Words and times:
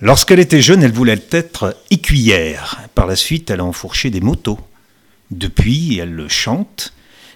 Lorsqu'elle 0.00 0.40
était 0.40 0.60
jeune, 0.60 0.82
elle 0.82 0.92
voulait 0.92 1.22
être 1.30 1.76
écuyère. 1.90 2.80
Par 2.94 3.06
la 3.06 3.16
suite, 3.16 3.50
elle 3.50 3.60
a 3.60 3.64
enfourché 3.64 4.10
des 4.10 4.20
motos. 4.20 4.58
Depuis, 5.30 5.98
elle 5.98 6.26
chante. 6.28 6.92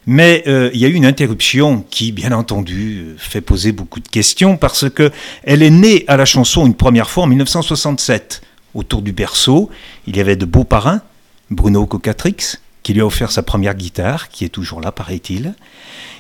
Mais 0.06 0.42
euh, 0.46 0.71
il 0.72 0.80
y 0.80 0.84
a 0.84 0.88
eu 0.88 0.94
une 0.94 1.06
interruption 1.06 1.84
qui, 1.90 2.12
bien 2.12 2.32
entendu, 2.32 3.14
fait 3.18 3.40
poser 3.40 3.72
beaucoup 3.72 4.00
de 4.00 4.08
questions 4.08 4.56
parce 4.56 4.88
que 4.88 5.10
elle 5.44 5.62
est 5.62 5.71
née 5.71 6.04
à 6.08 6.16
la 6.16 6.24
chanson 6.24 6.66
une 6.66 6.74
première 6.74 7.10
fois 7.10 7.24
en 7.24 7.26
1967. 7.26 8.43
Autour 8.75 9.02
du 9.02 9.12
berceau, 9.12 9.70
il 10.06 10.16
y 10.16 10.20
avait 10.20 10.36
de 10.36 10.45
beaux 10.45 10.64
parrains, 10.64 11.02
Bruno 11.50 11.86
Cocatrix, 11.86 12.56
qui 12.82 12.95
lui 12.95 13.00
a 13.00 13.06
offert 13.06 13.30
sa 13.30 13.43
première 13.43 13.75
guitare, 13.75 14.30
qui 14.30 14.45
est 14.45 14.50
toujours 14.50 14.80
là, 14.80 14.93
paraît-il. 14.93 15.54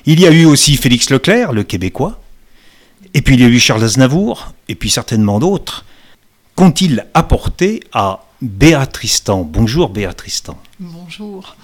Il 0.06 0.20
y 0.20 0.26
a 0.26 0.30
eu 0.30 0.44
aussi 0.44 0.76
Félix 0.76 1.10
Leclerc, 1.10 1.52
le 1.52 1.62
Québécois. 1.62 2.20
Et 3.14 3.22
puis 3.22 3.34
il 3.34 3.40
y 3.40 3.44
a 3.44 3.48
eu 3.48 3.58
Charles 3.58 3.84
Aznavour, 3.84 4.52
et 4.68 4.74
puis 4.74 4.90
certainement 4.90 5.38
d'autres. 5.38 5.84
Qu'ont-ils 6.58 7.06
apporté 7.14 7.84
à 7.92 8.24
Béatristan 8.42 9.42
Bonjour 9.42 9.90
Béatristan. 9.90 10.58
Bonjour. 10.80 11.54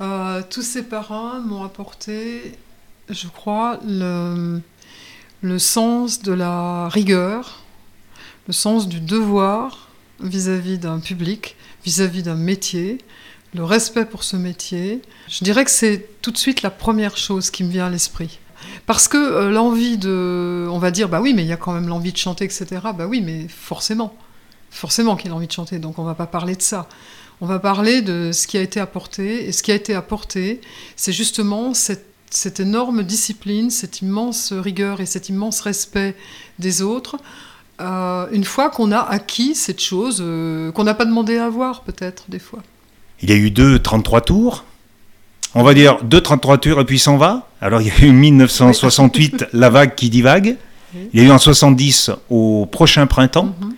Euh, 0.00 0.42
tous 0.50 0.62
ces 0.62 0.82
parrains 0.82 1.38
m'ont 1.38 1.62
apporté, 1.62 2.58
je 3.08 3.28
crois, 3.28 3.78
le, 3.86 4.60
le, 5.42 5.58
sens 5.60 6.22
de 6.22 6.32
la 6.32 6.88
rigueur, 6.88 7.60
le 8.48 8.52
sens 8.52 8.88
du 8.88 8.98
devoir 8.98 9.90
vis-à-vis 10.18 10.78
d'un 10.78 10.98
public, 10.98 11.54
vis-à-vis 11.84 12.24
d'un 12.24 12.34
métier, 12.34 12.98
le 13.54 13.62
respect 13.62 14.06
pour 14.06 14.24
ce 14.24 14.34
métier. 14.34 15.02
Je 15.28 15.44
dirais 15.44 15.64
que 15.64 15.70
c'est 15.70 16.20
tout 16.20 16.32
de 16.32 16.38
suite 16.38 16.62
la 16.62 16.70
première 16.70 17.16
chose 17.16 17.52
qui 17.52 17.62
me 17.62 17.70
vient 17.70 17.86
à 17.86 17.90
l'esprit. 17.90 18.40
Parce 18.86 19.06
que 19.06 19.18
euh, 19.18 19.50
l'envie 19.52 19.98
de... 19.98 20.66
On 20.68 20.80
va 20.80 20.90
dire, 20.90 21.08
bah 21.08 21.20
oui, 21.20 21.32
mais 21.32 21.42
il 21.42 21.48
y 21.48 21.52
a 21.52 21.56
quand 21.56 21.72
même 21.72 21.86
l'envie 21.86 22.10
de 22.10 22.16
chanter, 22.16 22.44
etc. 22.44 22.66
Bah 22.98 23.06
oui, 23.06 23.20
mais 23.20 23.46
forcément. 23.46 24.16
Forcément 24.72 25.16
qu'il 25.16 25.30
a 25.30 25.34
envie 25.34 25.46
de 25.46 25.52
chanter, 25.52 25.78
donc 25.78 25.98
on 25.98 26.02
va 26.02 26.14
pas 26.14 26.26
parler 26.26 26.56
de 26.56 26.62
ça. 26.62 26.88
On 27.42 27.46
va 27.46 27.58
parler 27.58 28.02
de 28.02 28.30
ce 28.32 28.46
qui 28.46 28.56
a 28.56 28.62
été 28.62 28.80
apporté. 28.80 29.46
Et 29.46 29.52
ce 29.52 29.62
qui 29.62 29.70
a 29.70 29.74
été 29.74 29.94
apporté, 29.94 30.60
c'est 30.96 31.12
justement 31.12 31.74
cette, 31.74 32.60
énorme 32.60 33.02
discipline, 33.02 33.68
cette 33.70 34.00
immense 34.00 34.52
rigueur 34.52 35.00
et 35.00 35.06
cet 35.06 35.28
immense 35.28 35.60
respect 35.60 36.16
des 36.58 36.82
autres. 36.82 37.16
Euh, 37.80 38.26
une 38.32 38.44
fois 38.44 38.70
qu'on 38.70 38.92
a 38.92 38.98
acquis 38.98 39.54
cette 39.54 39.80
chose 39.80 40.18
euh, 40.20 40.70
qu'on 40.72 40.84
n'a 40.84 40.94
pas 40.94 41.04
demandé 41.04 41.36
à 41.36 41.46
avoir, 41.46 41.82
peut-être, 41.82 42.24
des 42.28 42.38
fois. 42.38 42.62
Il 43.20 43.30
y 43.30 43.32
a 43.32 43.36
eu 43.36 43.50
deux 43.50 43.78
33 43.78 44.20
tours. 44.22 44.64
On 45.54 45.62
va 45.62 45.74
dire 45.74 46.02
deux 46.02 46.20
33 46.20 46.58
tours 46.58 46.80
et 46.80 46.84
puis 46.84 46.98
s'en 46.98 47.18
va. 47.18 47.48
Alors 47.60 47.82
il 47.82 47.88
y 47.88 47.90
a 47.90 48.04
eu 48.04 48.12
1968, 48.12 49.46
La 49.52 49.68
vague 49.68 49.94
qui 49.94 50.08
divague. 50.08 50.56
Il 51.12 51.20
y 51.20 51.24
a 51.24 51.26
eu 51.26 51.30
en 51.30 51.38
70 51.38 52.10
au 52.30 52.66
prochain 52.66 53.06
printemps. 53.06 53.52
Mhm. 53.60 53.74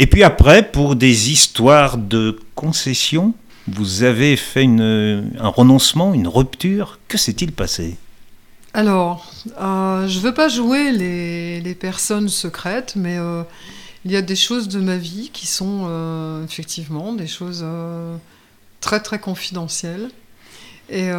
Et 0.00 0.06
puis 0.06 0.22
après, 0.22 0.62
pour 0.62 0.96
des 0.96 1.30
histoires 1.30 1.98
de 1.98 2.40
concession, 2.54 3.34
vous 3.68 4.02
avez 4.02 4.34
fait 4.38 4.64
un 4.64 5.48
renoncement, 5.48 6.14
une 6.14 6.26
rupture. 6.26 6.98
Que 7.06 7.18
s'est-il 7.18 7.52
passé? 7.52 7.98
Alors, 8.72 9.30
euh, 9.60 10.08
je 10.08 10.16
ne 10.16 10.22
veux 10.22 10.32
pas 10.32 10.48
jouer 10.48 10.90
les, 10.90 11.74
personnes 11.74 12.30
secrètes, 12.30 12.94
mais 12.96 13.18
euh, 13.18 13.42
il 14.06 14.10
y 14.10 14.16
a 14.16 14.22
des 14.22 14.36
choses 14.36 14.68
de 14.68 14.80
ma 14.80 14.96
vie 14.96 15.28
qui 15.34 15.46
sont 15.46 15.84
euh, 15.86 16.46
effectivement 16.46 17.12
des 17.12 17.26
choses 17.26 17.62
très 18.80 19.00
très 19.00 19.18
confidentielles. 19.18 20.08
Et 20.88 21.10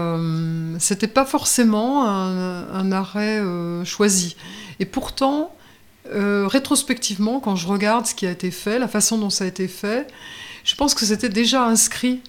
c'était 0.80 1.08
pas 1.08 1.26
forcément 1.26 2.08
un 2.08 2.92
arrêt 2.92 3.42
choisi. 3.86 4.36
Et 4.80 4.86
pourtant, 4.86 5.54
euh, 6.10 6.48
rétrospectivement, 6.48 7.40
quand 7.40 7.56
je 7.56 7.68
regarde 7.68 8.06
ce 8.06 8.16
qui 8.16 8.26
a 8.26 8.32
été 8.32 8.52
fait, 8.52 8.80
la 8.80 8.88
façon 8.88 9.18
dont 9.18 9.30
ça 9.30 9.44
a 9.44 9.48
été 9.48 9.68
fait, 9.68 10.08
je 10.64 10.76
pense 10.76 10.94
que 10.94 11.06
c'était 11.06 11.30
déjà 11.30 11.64
inscrit 11.64 12.22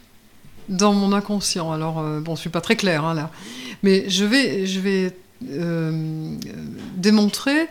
dans 0.68 0.92
mon 0.92 1.12
inconscient. 1.12 1.72
Alors, 1.72 1.98
euh, 1.98 2.20
bon, 2.20 2.36
je 2.36 2.42
suis 2.42 2.50
pas 2.50 2.60
très 2.60 2.76
claire 2.76 3.04
hein, 3.04 3.14
là, 3.14 3.30
mais 3.82 4.08
je 4.08 4.24
vais, 4.24 4.66
je 4.66 4.80
vais 4.80 5.16
euh, 5.50 6.36
démontrer. 6.96 7.68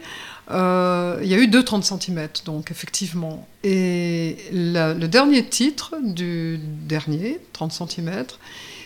Il 0.50 1.28
y 1.28 1.34
a 1.34 1.38
eu 1.38 1.48
deux 1.48 1.64
30 1.64 1.86
cm, 1.86 2.28
donc 2.44 2.72
effectivement. 2.72 3.48
Et 3.64 4.36
le 4.52 5.06
dernier 5.06 5.46
titre 5.46 5.96
du 6.04 6.60
dernier, 6.62 7.40
30 7.54 7.72
cm, 7.72 8.26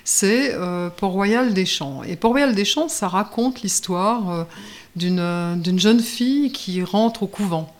c'est 0.03 0.55
Port-Royal 0.97 1.55
des 1.55 1.65
Champs. 1.65 2.03
Et 2.03 2.17
Port-Royal 2.17 2.53
des 2.53 2.65
Champs, 2.65 2.87
ça 2.87 3.07
raconte 3.07 3.63
l'histoire 3.63 4.45
d'une 4.95 5.79
jeune 5.79 5.99
fille 5.99 6.51
qui 6.51 6.83
rentre 6.83 7.23
au 7.23 7.27
couvent. 7.27 7.75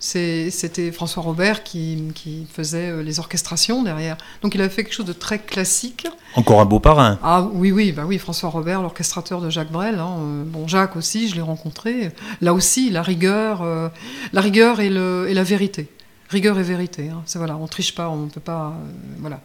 C'était 0.00 0.92
François 0.92 1.22
Robert 1.22 1.62
qui, 1.62 2.46
faisait 2.50 2.88
euh, 2.88 3.02
les 3.02 3.18
orchestrations 3.18 3.82
derrière. 3.82 4.16
Donc 4.40 4.54
il 4.54 4.60
avait 4.62 4.70
fait 4.70 4.82
quelque 4.82 4.94
chose 4.94 5.04
de 5.04 5.12
très 5.12 5.38
classique. 5.38 6.08
Encore 6.36 6.62
un 6.62 6.64
beau 6.64 6.80
parrain. 6.80 7.18
Ah 7.22 7.46
oui, 7.52 7.70
oui, 7.70 7.92
bah 7.92 8.04
oui 8.06 8.16
François 8.16 8.48
Robert, 8.48 8.80
l'orchestrateur 8.80 9.42
de 9.42 9.50
Jacques 9.50 9.70
Brel. 9.70 9.98
Hein. 9.98 10.16
Euh, 10.20 10.44
bon, 10.46 10.66
Jacques 10.66 10.96
aussi, 10.96 11.28
je 11.28 11.34
l'ai 11.34 11.42
rencontré. 11.42 12.12
Là 12.40 12.54
aussi, 12.54 12.88
la 12.88 13.02
rigueur, 13.02 13.60
euh, 13.60 13.90
la 14.32 14.40
rigueur 14.40 14.80
et, 14.80 14.88
le, 14.88 15.26
et, 15.28 15.34
la 15.34 15.42
vérité. 15.42 15.86
Rigueur 16.30 16.58
et 16.58 16.62
vérité. 16.62 17.10
Hein. 17.10 17.22
Voilà, 17.34 17.58
on 17.58 17.66
triche 17.66 17.94
pas, 17.94 18.08
on 18.08 18.16
ne 18.16 18.30
peut 18.30 18.40
pas. 18.40 18.72
voilà. 19.18 19.40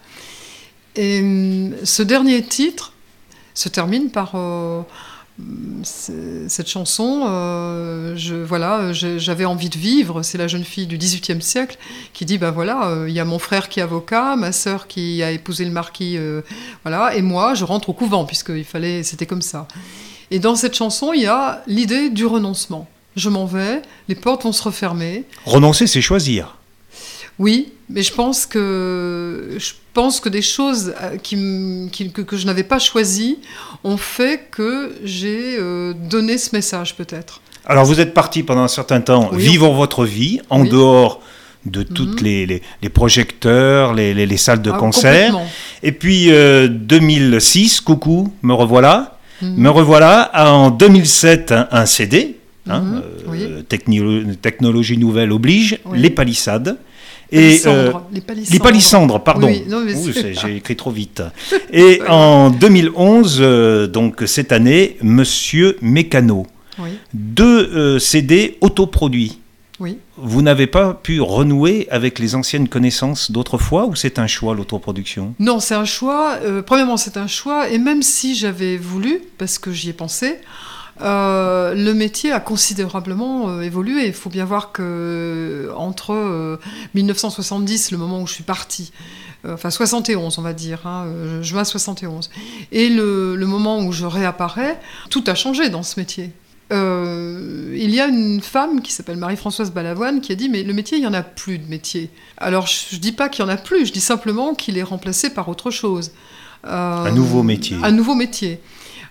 Et 0.96 1.20
hum, 1.20 1.76
ce 1.84 2.02
dernier 2.02 2.42
titre 2.42 2.94
se 3.54 3.68
termine 3.68 4.10
par 4.10 4.36
cette 5.84 6.70
chanson, 6.70 7.26
euh, 7.28 8.16
je, 8.16 8.36
voilà, 8.36 8.94
j'avais 8.94 9.46
envie 9.46 9.70
de 9.70 9.78
vivre. 9.78 10.24
C'est 10.24 10.38
la 10.38 10.48
jeune 10.48 10.64
fille 10.64 10.88
du 10.88 10.98
XVIIIe 10.98 11.42
siècle 11.42 11.78
qui 12.14 12.26
dit, 12.26 12.38
ben 12.38 12.52
voilà, 12.52 12.88
euh, 12.88 13.10
il 13.10 13.16
y 13.16 13.20
a 13.20 13.26
mon 13.26 13.40
frère 13.40 13.68
qui 13.68 13.80
est 13.80 13.84
avocat, 13.84 14.36
ma 14.36 14.52
sœur 14.52 14.88
qui 14.88 15.22
a 15.24 15.32
épousé 15.32 15.66
le 15.66 15.72
marquis, 15.72 16.18
euh, 16.18 16.42
voilà, 16.84 17.16
et 17.16 17.22
moi, 17.22 17.54
je 17.54 17.66
rentre 17.66 17.90
au 17.90 17.94
couvent 17.94 18.26
puisqu'il 18.26 18.64
fallait, 18.64 19.04
c'était 19.04 19.26
comme 19.26 19.42
ça. 19.42 19.68
Et 20.32 20.40
dans 20.40 20.56
cette 20.56 20.74
chanson, 20.74 21.12
il 21.14 21.24
y 21.24 21.28
a 21.28 21.64
l'idée 21.68 22.10
du 22.10 22.26
renoncement. 22.26 22.88
Je 23.16 23.30
m'en 23.30 23.46
vais, 23.46 23.82
les 24.10 24.16
portes 24.16 24.44
vont 24.44 24.52
se 24.52 24.64
refermer. 24.64 25.24
Renoncer, 25.46 25.88
c'est 25.88 26.02
choisir. 26.02 26.58
Oui, 27.38 27.74
mais 27.90 28.02
je 28.02 28.14
pense 28.14 28.46
que 28.46 29.56
je 29.58 29.74
pense 29.94 30.20
que 30.20 30.30
des 30.30 30.42
choses 30.42 30.94
euh, 31.02 31.18
qui, 31.18 31.36
que, 32.12 32.38
je 32.38 32.46
n'avais 32.46 32.64
pas 32.64 32.80
choisies 32.80 33.40
ont 33.84 33.98
fait 33.98 34.48
que 34.52 34.94
j'ai 35.04 35.58
euh, 35.58 35.94
donné 35.94 36.38
ce 36.38 36.56
message 36.56 36.96
peut-être. 36.96 37.42
Alors 37.66 37.86
vous 37.86 38.00
êtes 38.00 38.14
parti 38.14 38.44
pendant 38.44 38.62
un 38.64 38.68
certain 38.68 39.02
temps 39.02 39.30
vivre 39.32 39.72
votre 39.72 40.06
vie 40.06 40.40
en 40.50 40.64
dehors 40.64 41.22
de 41.66 41.82
toutes 41.82 42.22
mhm. 42.22 42.26
les, 42.48 42.62
les, 42.82 42.90
projecteurs, 42.90 43.94
les, 43.94 44.14
les, 44.14 44.38
salles 44.38 44.62
de 44.62 44.72
ah, 44.72 44.78
concert. 44.78 45.36
Et 45.82 45.92
puis 45.92 46.28
2006, 46.28 47.80
euh, 47.80 47.84
coucou, 47.84 48.34
me 48.44 48.54
revoilà. 48.54 49.18
Mhm. 49.42 49.56
Me 49.58 49.70
revoilà 49.70 50.32
en 50.36 50.70
2007 50.70 51.54
un, 51.72 51.86
CD, 51.86 52.38
hein, 52.70 53.02
mhm. 53.28 54.36
technologie 54.42 54.98
nouvelle 54.98 55.32
oblige, 55.32 55.80
les 55.94 56.10
palissades. 56.10 56.78
Et, 57.32 57.62
euh, 57.66 57.92
les, 58.12 58.60
palissandres. 58.60 59.24
pardon. 59.24 59.52
J'ai 59.52 60.58
écrit 60.58 60.76
trop 60.76 60.92
vite. 60.92 61.24
Et 61.74 62.02
en 62.08 62.50
2011, 62.50 63.38
euh, 63.40 63.88
donc 63.88 64.24
cette 64.26 64.52
année, 64.52 64.98
Monsieur 65.02 65.78
Mécano. 65.82 66.48
Deux 67.14 67.72
euh, 67.74 68.00
CD 68.00 68.58
autoproduits. 68.62 69.40
Oui. 69.80 69.98
Vous 70.18 70.42
n'avez 70.42 70.68
pas 70.68 70.94
pu 70.94 71.20
renouer 71.20 71.88
avec 71.90 72.20
les 72.20 72.36
anciennes 72.36 72.70
connaissances 72.70 73.32
d'autrefois 73.32 73.86
ou 73.88 73.96
c'est 73.96 74.20
un 74.20 74.28
choix 74.28 74.56
l'autoproduction? 74.56 75.34
Non, 75.40 75.60
c'est 75.60 75.76
un 75.76 75.86
choix. 75.86 76.38
premièrement, 76.66 76.96
c'est 76.96 77.18
un 77.18 77.28
choix. 77.28 77.70
Et 77.70 77.78
même 77.78 78.02
si 78.02 78.36
j'avais 78.36 78.78
voulu, 78.78 79.22
parce 79.38 79.58
que 79.58 79.74
j'y 79.74 79.90
ai 79.90 79.94
pensé, 79.94 80.38
euh, 81.02 81.74
le 81.74 81.94
métier 81.94 82.32
a 82.32 82.40
considérablement 82.40 83.50
euh, 83.50 83.62
évolué. 83.62 84.08
Il 84.08 84.14
faut 84.14 84.30
bien 84.30 84.46
voir 84.46 84.72
que 84.72 84.82
euh, 84.82 85.74
entre 85.76 86.60
1970, 86.94 87.92
le 87.92 87.98
moment 87.98 88.22
où 88.22 88.28
je 88.28 88.34
suis 88.34 88.44
partie, 88.44 88.92
enfin 89.48 89.70
71 89.70 90.40
on 90.40 90.42
va 90.42 90.54
dire, 90.54 90.88
hein, 90.88 91.08
juin 91.42 91.64
71, 91.64 92.30
et 92.72 92.90
le, 92.90 93.36
moment 93.46 93.80
où 93.80 93.92
je 93.92 94.06
réapparais, 94.06 94.80
tout 95.10 95.24
a 95.28 95.36
changé 95.36 95.70
dans 95.70 95.84
ce 95.84 96.00
métier. 96.00 96.32
il 96.72 97.94
y 97.94 98.00
a 98.00 98.08
une 98.08 98.42
femme 98.42 98.82
qui 98.82 98.92
s'appelle 98.92 99.18
Marie-Françoise 99.18 99.72
Balavoine 99.72 100.22
qui 100.22 100.32
a 100.32 100.36
dit 100.36 100.50
mais 100.50 100.64
le 100.64 100.74
métier 100.74 100.98
il 100.98 101.04
y 101.04 101.08
en 101.08 101.14
a 101.14 101.24
plus 101.24 101.58
de 101.58 101.68
métier. 101.70 102.10
Alors 102.38 102.68
je, 102.68 102.96
ne 102.96 103.02
dis 103.02 103.12
pas 103.12 103.30
qu'il 103.30 103.44
y 103.44 103.48
en 103.48 103.52
a 103.52 103.58
plus, 103.58 103.86
je 103.86 103.92
dis 103.92 104.02
simplement 104.02 104.56
qu'il 104.56 104.78
est 104.78 104.84
remplacé 104.84 105.30
par 105.30 105.50
autre 105.50 105.72
chose. 105.72 106.12
un 106.64 107.12
nouveau 107.12 107.44
métier. 107.44 107.78
Un 107.84 107.92
nouveau 107.92 108.16
métier. 108.16 108.62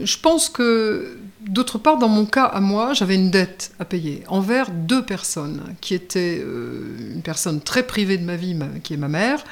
Je 0.01 0.17
pense 0.19 0.49
que 0.49 1.19
D'autre 1.49 1.77
part, 1.77 1.99
dans 1.99 2.09
mon 2.09 2.25
cas 2.25 2.45
à 2.45 2.61
moi, 2.61 2.95
j'avais 2.95 3.17
une 3.17 3.31
dette 3.31 3.73
à 3.79 3.85
payer 3.85 4.23
envers 4.29 4.71
deux 4.71 5.05
personnes, 5.05 5.63
qui 5.83 5.95
étaient 5.95 6.41
euh, 6.43 7.13
une 7.15 7.21
personne 7.21 7.61
très 7.61 7.83
privée 7.83 8.17
de 8.17 8.25
ma 8.25 8.37
vie, 8.37 8.57
qui 8.83 8.95
est 8.95 8.97
ma 8.97 9.09
mère, 9.09 9.45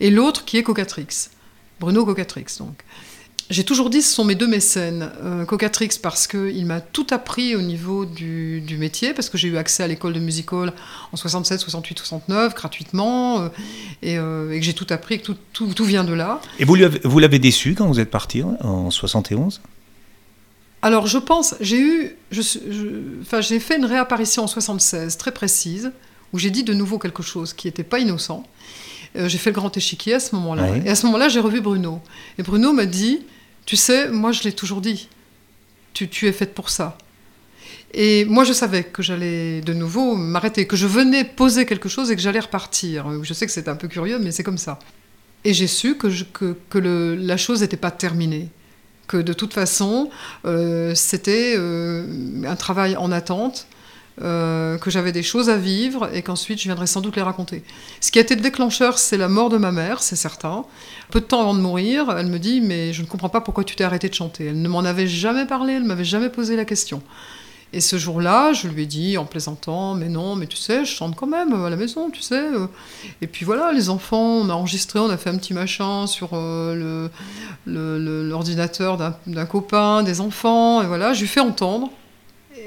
et 0.00 0.10
l'autre 0.10 0.44
qui 0.44 0.56
est 0.56 0.64
Cocatrix, 0.64 1.28
Bruno 1.78 2.04
Cocatrix 2.04 2.46
donc. 2.58 2.82
j'ai 3.50 3.62
toujours 3.62 3.88
dit 3.88 4.02
ce 4.02 4.12
sont 4.12 4.24
mes 4.24 4.34
deux 4.34 4.48
mécènes. 4.48 5.12
Euh, 5.22 5.44
Cocatrix 5.44 5.90
parce 6.02 6.26
qu'il 6.26 6.66
m'a 6.66 6.80
tout 6.80 7.06
appris 7.10 7.54
au 7.54 7.62
niveau 7.62 8.04
du, 8.04 8.76
métier, 8.76 9.14
parce 9.14 9.30
que 9.30 9.38
j'ai 9.38 9.46
eu 9.46 9.58
accès 9.58 9.84
à 9.84 9.86
l'école 9.86 10.14
de 10.14 10.20
music 10.20 10.52
hall 10.52 10.72
en 11.12 11.16
67, 11.16 11.60
68, 11.60 12.00
69, 12.00 12.54
gratuitement, 12.56 13.42
euh, 13.42 13.48
et, 14.02 14.14
et 14.14 14.58
que 14.58 14.64
j'ai 14.64 14.74
tout 14.74 14.88
appris, 14.90 15.20
que 15.20 15.26
tout, 15.26 15.36
tout, 15.52 15.72
tout 15.72 15.84
vient 15.84 16.02
de 16.02 16.14
là. 16.14 16.40
Et 16.58 16.64
vous 16.64 16.74
l'avez 17.20 17.38
déçu 17.38 17.76
quand 17.76 17.86
vous 17.86 18.00
êtes 18.00 18.10
parti 18.10 18.42
en 18.42 18.90
71 18.90 19.60
Alors 20.82 21.06
je 21.06 21.18
pense, 21.18 21.54
j'ai 21.60 21.80
eu, 21.80 22.16
je, 22.30 22.40
suis- 22.40 22.60
je- 22.70 23.20
enfin 23.22 23.40
j'ai 23.40 23.58
fait 23.60 23.76
une 23.76 23.84
réapparition 23.84 24.44
en 24.44 24.46
76 24.46 25.16
très 25.16 25.32
précise 25.32 25.90
où 26.32 26.38
j'ai 26.38 26.50
dit 26.50 26.62
de 26.62 26.72
nouveau 26.74 26.98
quelque 26.98 27.22
chose 27.22 27.52
qui 27.52 27.66
n'était 27.66 27.82
pas 27.84 27.98
innocent. 27.98 28.44
Euh, 29.16 29.28
j'ai 29.28 29.38
fait 29.38 29.50
le 29.50 29.54
grand 29.54 29.74
échiquier 29.76 30.14
à 30.14 30.20
ce 30.20 30.34
moment-là. 30.36 30.68
Et 30.86 30.90
à 30.90 30.94
ce 30.94 31.06
moment-là, 31.06 31.28
j'ai 31.28 31.40
revu 31.40 31.60
Bruno. 31.60 32.00
Et 32.38 32.42
Bruno 32.42 32.72
m'a 32.72 32.84
dit, 32.86 33.20
tu 33.66 33.74
sais, 33.76 34.08
moi 34.08 34.30
je 34.32 34.42
l'ai 34.44 34.52
toujours 34.52 34.80
dit, 34.80 35.08
tu, 35.94 36.08
tu 36.08 36.26
es 36.28 36.32
faite 36.32 36.54
pour 36.54 36.68
ça. 36.70 36.96
Et 37.94 38.26
moi 38.26 38.44
je 38.44 38.52
savais 38.52 38.84
que 38.84 39.02
j'allais 39.02 39.62
de 39.62 39.72
nouveau 39.72 40.14
m'arrêter, 40.14 40.66
que 40.66 40.76
je 40.76 40.86
venais 40.86 41.24
poser 41.24 41.64
quelque 41.66 41.88
chose 41.88 42.10
et 42.10 42.16
que 42.16 42.22
j'allais 42.22 42.38
repartir. 42.40 43.06
Je 43.24 43.32
sais 43.32 43.46
que 43.46 43.52
c'est 43.52 43.66
un 43.68 43.76
peu 43.76 43.88
curieux, 43.88 44.18
mais 44.18 44.30
c'est 44.30 44.42
comme 44.44 44.58
ça. 44.58 44.78
Et 45.44 45.54
j'ai 45.54 45.66
su 45.66 45.96
que, 45.96 46.10
je- 46.10 46.24
que, 46.24 46.54
que 46.68 46.78
le- 46.78 47.14
la 47.16 47.36
chose 47.38 47.62
n'était 47.62 47.76
pas 47.78 47.90
terminée 47.90 48.48
que 49.08 49.16
de 49.16 49.32
toute 49.32 49.54
façon, 49.54 50.10
euh, 50.44 50.94
c'était 50.94 51.54
euh, 51.56 52.04
un 52.46 52.56
travail 52.56 52.96
en 52.96 53.10
attente, 53.10 53.66
euh, 54.20 54.78
que 54.78 54.90
j'avais 54.90 55.12
des 55.12 55.22
choses 55.22 55.48
à 55.48 55.56
vivre 55.56 56.10
et 56.12 56.22
qu'ensuite 56.22 56.58
je 56.58 56.64
viendrais 56.64 56.88
sans 56.88 57.00
doute 57.00 57.14
les 57.14 57.22
raconter. 57.22 57.62
Ce 58.00 58.10
qui 58.10 58.18
a 58.18 58.22
été 58.22 58.34
le 58.34 58.40
déclencheur, 58.40 58.98
c'est 58.98 59.16
la 59.16 59.28
mort 59.28 59.48
de 59.48 59.58
ma 59.58 59.70
mère, 59.70 60.02
c'est 60.02 60.16
certain. 60.16 60.64
Peu 61.10 61.20
de 61.20 61.24
temps 61.24 61.40
avant 61.40 61.54
de 61.54 61.60
mourir, 61.60 62.12
elle 62.18 62.26
me 62.26 62.40
dit 62.40 62.60
Mais 62.60 62.92
je 62.92 63.02
ne 63.02 63.06
comprends 63.06 63.28
pas 63.28 63.40
pourquoi 63.40 63.62
tu 63.62 63.76
t'es 63.76 63.84
arrêté 63.84 64.08
de 64.08 64.14
chanter. 64.14 64.46
Elle 64.46 64.60
ne 64.60 64.68
m'en 64.68 64.80
avait 64.80 65.06
jamais 65.06 65.46
parlé, 65.46 65.74
elle 65.74 65.84
ne 65.84 65.88
m'avait 65.88 66.04
jamais 66.04 66.30
posé 66.30 66.56
la 66.56 66.64
question. 66.64 67.00
Et 67.74 67.80
ce 67.82 67.98
jour-là, 67.98 68.54
je 68.54 68.66
lui 68.66 68.84
ai 68.84 68.86
dit 68.86 69.18
en 69.18 69.26
plaisantant, 69.26 69.94
mais 69.94 70.08
non, 70.08 70.36
mais 70.36 70.46
tu 70.46 70.56
sais, 70.56 70.86
je 70.86 70.90
chante 70.90 71.14
quand 71.14 71.26
même 71.26 71.52
à 71.52 71.68
la 71.68 71.76
maison, 71.76 72.10
tu 72.10 72.22
sais. 72.22 72.40
euh. 72.40 72.66
Et 73.20 73.26
puis 73.26 73.44
voilà, 73.44 73.72
les 73.72 73.90
enfants, 73.90 74.38
on 74.38 74.48
a 74.48 74.54
enregistré, 74.54 74.98
on 74.98 75.10
a 75.10 75.18
fait 75.18 75.28
un 75.28 75.36
petit 75.36 75.52
machin 75.52 76.06
sur 76.06 76.30
euh, 76.32 77.08
l'ordinateur 77.66 78.96
d'un 79.26 79.46
copain, 79.46 80.02
des 80.02 80.22
enfants, 80.22 80.80
et 80.82 80.86
voilà, 80.86 81.12
je 81.12 81.20
lui 81.20 81.28
fais 81.28 81.40
entendre. 81.40 81.90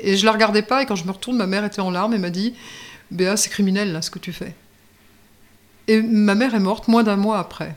Et 0.04 0.18
je 0.18 0.26
la 0.26 0.32
regardais 0.32 0.62
pas, 0.62 0.84
et 0.84 0.86
quand 0.86 0.96
je 0.96 1.06
me 1.06 1.12
retourne, 1.12 1.36
ma 1.36 1.48
mère 1.48 1.66
était 1.66 1.82
en 1.82 1.90
larmes 1.90 2.14
et 2.14 2.20
m'a 2.20 2.30
dit 2.30 2.54
Béa, 3.10 3.38
c'est 3.38 3.50
criminel 3.50 3.92
là 3.92 4.02
ce 4.02 4.12
que 4.12 4.20
tu 4.20 4.32
fais. 4.32 4.56
Et 5.88 6.02
ma 6.02 6.36
mère 6.36 6.54
est 6.54 6.60
morte 6.60 6.88
moins 6.88 7.04
d'un 7.04 7.18
mois 7.18 7.40
après. 7.40 7.76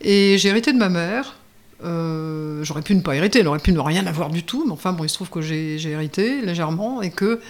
Et 0.00 0.36
j'ai 0.38 0.48
hérité 0.48 0.72
de 0.72 0.78
ma 0.78 0.88
mère. 0.88 1.35
Euh, 1.84 2.64
j'aurais 2.64 2.82
pu 2.82 2.94
ne 2.94 3.00
pas 3.02 3.14
hériter, 3.16 3.40
elle 3.40 3.48
aurait 3.48 3.58
pu 3.58 3.72
ne 3.72 3.80
rien 3.80 4.06
avoir 4.06 4.30
du 4.30 4.42
tout, 4.42 4.64
mais 4.66 4.72
enfin 4.72 4.92
bon, 4.92 5.04
il 5.04 5.08
se 5.08 5.14
trouve 5.14 5.28
que 5.28 5.42
j'ai, 5.42 5.78
j'ai 5.78 5.90
hérité 5.90 6.40
légèrement 6.40 7.02
et 7.02 7.10
que 7.10 7.40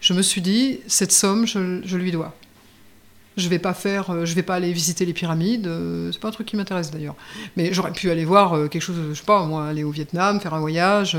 je 0.00 0.12
me 0.14 0.22
suis 0.22 0.40
dit 0.40 0.80
cette 0.86 1.12
somme, 1.12 1.46
je, 1.46 1.80
je 1.84 1.96
lui 1.96 2.12
dois. 2.12 2.34
Je 3.36 3.48
vais 3.48 3.58
pas 3.58 3.72
faire, 3.74 4.10
euh, 4.10 4.24
je 4.24 4.34
vais 4.34 4.42
pas 4.42 4.54
aller 4.56 4.72
visiter 4.72 5.04
les 5.06 5.14
pyramides, 5.14 5.66
euh, 5.66 6.12
c'est 6.12 6.20
pas 6.20 6.28
un 6.28 6.32
truc 6.32 6.46
qui 6.46 6.56
m'intéresse 6.56 6.90
d'ailleurs. 6.90 7.16
Mais 7.56 7.72
j'aurais 7.72 7.92
pu 7.92 8.10
aller 8.10 8.24
voir 8.24 8.68
quelque 8.68 8.82
chose, 8.82 8.96
je 9.10 9.14
sais 9.14 9.24
pas, 9.24 9.44
moi, 9.46 9.66
aller 9.66 9.84
au 9.84 9.90
Vietnam, 9.90 10.38
faire 10.40 10.54
un 10.54 10.60
voyage. 10.60 11.16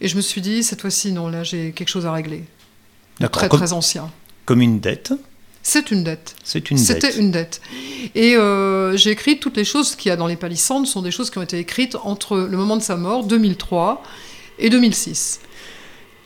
et 0.00 0.06
je 0.08 0.16
me 0.16 0.20
suis 0.20 0.40
dit, 0.40 0.62
cette 0.62 0.80
fois-ci, 0.80 1.10
non, 1.12 1.28
là, 1.28 1.42
j'ai 1.42 1.72
quelque 1.72 1.88
chose 1.88 2.06
à 2.06 2.12
régler. 2.12 2.44
D'accord. 3.18 3.40
Très, 3.40 3.48
Comme, 3.48 3.58
très 3.60 3.72
ancien. 3.72 4.10
comme 4.44 4.60
une 4.60 4.78
dette. 4.78 5.12
C'est 5.68 5.90
une 5.90 6.02
dette. 6.02 6.34
C'est 6.44 6.70
une 6.70 6.78
C'était 6.78 7.18
une 7.18 7.30
dette. 7.30 7.60
Et 8.14 8.36
euh, 8.36 8.96
j'ai 8.96 9.10
écrit 9.10 9.38
toutes 9.38 9.58
les 9.58 9.66
choses 9.66 9.96
qu'il 9.96 10.08
y 10.08 10.12
a 10.12 10.16
dans 10.16 10.26
les 10.26 10.36
palissandes, 10.36 10.86
sont 10.86 11.02
des 11.02 11.10
choses 11.10 11.28
qui 11.28 11.36
ont 11.36 11.42
été 11.42 11.58
écrites 11.58 11.94
entre 12.04 12.38
le 12.38 12.56
moment 12.56 12.78
de 12.78 12.82
sa 12.82 12.96
mort, 12.96 13.24
2003, 13.24 14.02
et 14.58 14.70
2006. 14.70 15.40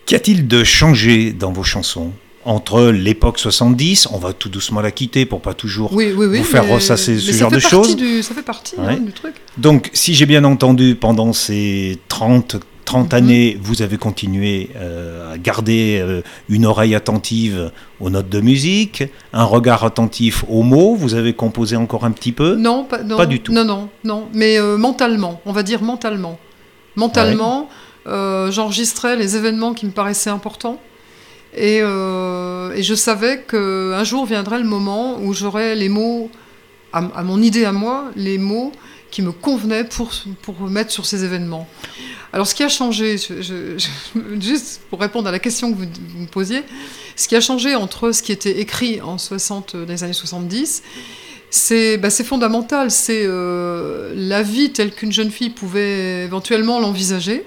Qu'y 0.06 0.14
a-t-il 0.14 0.46
de 0.46 0.62
changé 0.62 1.32
dans 1.32 1.50
vos 1.50 1.64
chansons? 1.64 2.12
Entre 2.44 2.90
l'époque 2.90 3.40
70, 3.40 4.06
on 4.12 4.18
va 4.18 4.32
tout 4.32 4.48
doucement 4.48 4.80
la 4.80 4.92
quitter 4.92 5.26
pour 5.26 5.40
pas 5.40 5.54
toujours 5.54 5.92
Oui, 5.92 6.12
oui, 6.16 6.26
oui. 6.26 6.38
Vous 6.38 6.44
faire 6.44 6.64
mais- 6.64 6.74
ressasser 6.74 7.18
ce 7.18 7.32
genre 7.32 7.50
de 7.50 7.58
choses 7.58 7.96
ça 8.22 8.34
fait 8.34 8.42
partie 8.42 8.76
hein, 8.78 8.96
du 8.96 9.12
truc. 9.12 9.34
Donc, 9.58 9.90
si 9.92 10.14
j'ai 10.14 10.26
bien 10.26 10.44
entendu, 10.44 10.94
pendant 10.94 11.32
ces 11.32 11.98
30, 12.06 12.58
30 12.84 13.12
Mhm. 13.12 13.19
années, 13.19 13.58
vous 13.62 13.82
avez 13.82 13.96
continué 13.96 14.70
euh, 14.76 15.34
à 15.34 15.38
garder 15.38 15.99
euh, 16.02 16.23
une 16.49 16.67
oreille 16.67 16.94
attentive 16.94 17.70
aux 18.00 18.11
notes 18.11 18.29
de 18.29 18.40
musique, 18.40 19.05
un 19.32 19.44
regard 19.44 19.84
attentif 19.84 20.44
aux 20.49 20.62
mots. 20.62 20.94
Vous 20.96 21.14
avez 21.14 21.32
composé 21.32 21.76
encore 21.76 22.05
un 22.05 22.11
petit 22.11 22.32
peu? 22.32 22.56
Non, 22.56 22.84
pas, 22.84 23.02
non, 23.02 23.17
Pas 23.17 23.26
du 23.26 23.40
tout. 23.40 23.52
Non, 23.52 23.64
non, 23.64 23.88
non. 24.05 24.29
Mais 24.34 24.58
euh, 24.58 24.76
mentalement, 24.76 25.40
on 25.46 25.52
va 25.52 25.62
dire 25.62 25.82
mentalement. 25.82 26.38
Mentalement, 26.96 27.69
j'enregistrais 28.06 29.17
les 29.17 29.37
événements 29.37 29.73
qui 29.75 29.87
me 29.87 29.93
paraissaient 29.93 30.31
importants. 30.31 30.79
Et, 31.56 31.79
et 31.79 32.82
je 32.82 32.94
savais 32.94 33.44
qu'un 33.49 34.05
jour 34.05 34.26
viendrait 34.26 34.58
le 34.58 34.64
moment 34.67 35.19
où 35.20 35.32
j'aurais 35.32 35.75
les 35.75 35.88
mots, 35.88 36.31
à, 36.93 36.99
à 37.17 37.23
mon 37.23 37.40
idée 37.40 37.64
à 37.64 37.73
moi, 37.73 38.11
les 38.17 38.37
mots 38.38 38.73
qui 39.12 39.22
me 39.22 39.30
convenaient 39.30 39.84
pour, 39.84 40.10
pour 40.42 40.60
mettre 40.62 40.90
sur 40.90 41.06
ces 41.06 41.22
événements. 41.22 41.68
Alors 42.32 42.46
ce 42.48 42.54
qui 42.56 42.64
a 42.64 42.68
changé, 42.68 43.18
je- 43.18 43.40
je- 43.42 43.78
je- 43.78 44.40
juste 44.40 44.80
pour 44.90 44.98
répondre 45.00 45.28
à 45.28 45.30
la 45.30 45.38
question 45.38 45.70
que 45.72 45.76
vous, 45.78 45.86
vous 46.14 46.22
me 46.22 46.26
posiez, 46.26 46.62
ce 47.14 47.28
qui 47.28 47.36
a 47.36 47.40
changé 47.40 47.76
entre 47.76 48.10
ce 48.10 48.22
qui 48.22 48.32
était 48.32 48.58
écrit 48.58 49.00
en 49.00 49.18
60, 49.18 49.76
dans 49.76 49.86
les 49.86 50.02
années 50.02 50.12
70 50.12 50.82
c'est 51.54 51.98
bah, 51.98 52.08
fondamental, 52.10 52.90
c'est 52.90 53.24
euh, 53.26 54.14
la 54.16 54.42
vie 54.42 54.72
telle 54.72 54.90
qu'une 54.90 55.12
jeune 55.12 55.30
fille 55.30 55.50
pouvait 55.50 56.24
éventuellement 56.24 56.80
l'envisager. 56.80 57.44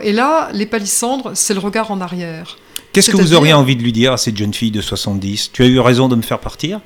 Et 0.00 0.12
là, 0.12 0.50
les 0.52 0.66
palissandres, 0.66 1.30
c'est 1.34 1.54
le 1.54 1.60
regard 1.60 1.90
en 1.90 2.02
arrière. 2.02 2.58
Qu'est-ce 2.92 3.10
que 3.10 3.16
vous 3.16 3.32
auriez 3.32 3.54
envie 3.54 3.74
de 3.74 3.82
lui 3.82 3.92
dire 3.92 4.12
à 4.12 4.18
cette 4.18 4.36
jeune 4.36 4.52
fille 4.52 4.70
de 4.70 4.82
70 4.82 5.50
Tu 5.54 5.62
as 5.62 5.66
eu 5.66 5.80
raison 5.80 6.08
de 6.08 6.16
me 6.16 6.20
faire 6.20 6.40
partir? 6.40 6.82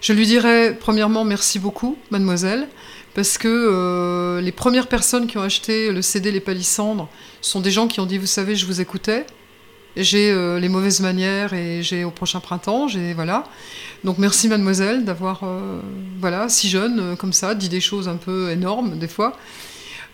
Je 0.00 0.14
lui 0.14 0.24
dirais, 0.24 0.74
premièrement, 0.80 1.24
merci 1.24 1.58
beaucoup, 1.58 1.98
mademoiselle, 2.10 2.68
parce 3.18 3.36
que 3.36 3.48
euh, 3.48 4.40
les 4.40 4.52
premières 4.52 4.86
personnes 4.86 5.26
qui 5.26 5.38
ont 5.38 5.42
acheté 5.42 5.90
le 5.90 6.02
CD 6.02 6.30
Les 6.30 6.38
Palissandres 6.38 7.08
sont 7.40 7.60
des 7.60 7.72
gens 7.72 7.88
qui 7.88 7.98
ont 7.98 8.06
dit, 8.06 8.16
vous 8.16 8.26
savez, 8.26 8.54
je 8.54 8.64
vous 8.64 8.80
écoutais, 8.80 9.26
j'ai 9.96 10.30
euh, 10.30 10.60
les 10.60 10.68
mauvaises 10.68 11.00
manières 11.00 11.52
et 11.52 11.82
j'ai 11.82 12.04
au 12.04 12.12
prochain 12.12 12.38
printemps, 12.38 12.86
j'ai 12.86 13.14
voilà. 13.14 13.42
Donc 14.04 14.18
merci 14.18 14.46
mademoiselle 14.46 15.04
d'avoir, 15.04 15.40
euh, 15.42 15.80
voilà, 16.20 16.48
si 16.48 16.68
jeune 16.68 17.16
comme 17.16 17.32
ça, 17.32 17.56
dit 17.56 17.68
des 17.68 17.80
choses 17.80 18.06
un 18.08 18.18
peu 18.18 18.50
énormes 18.52 18.96
des 19.00 19.08
fois. 19.08 19.36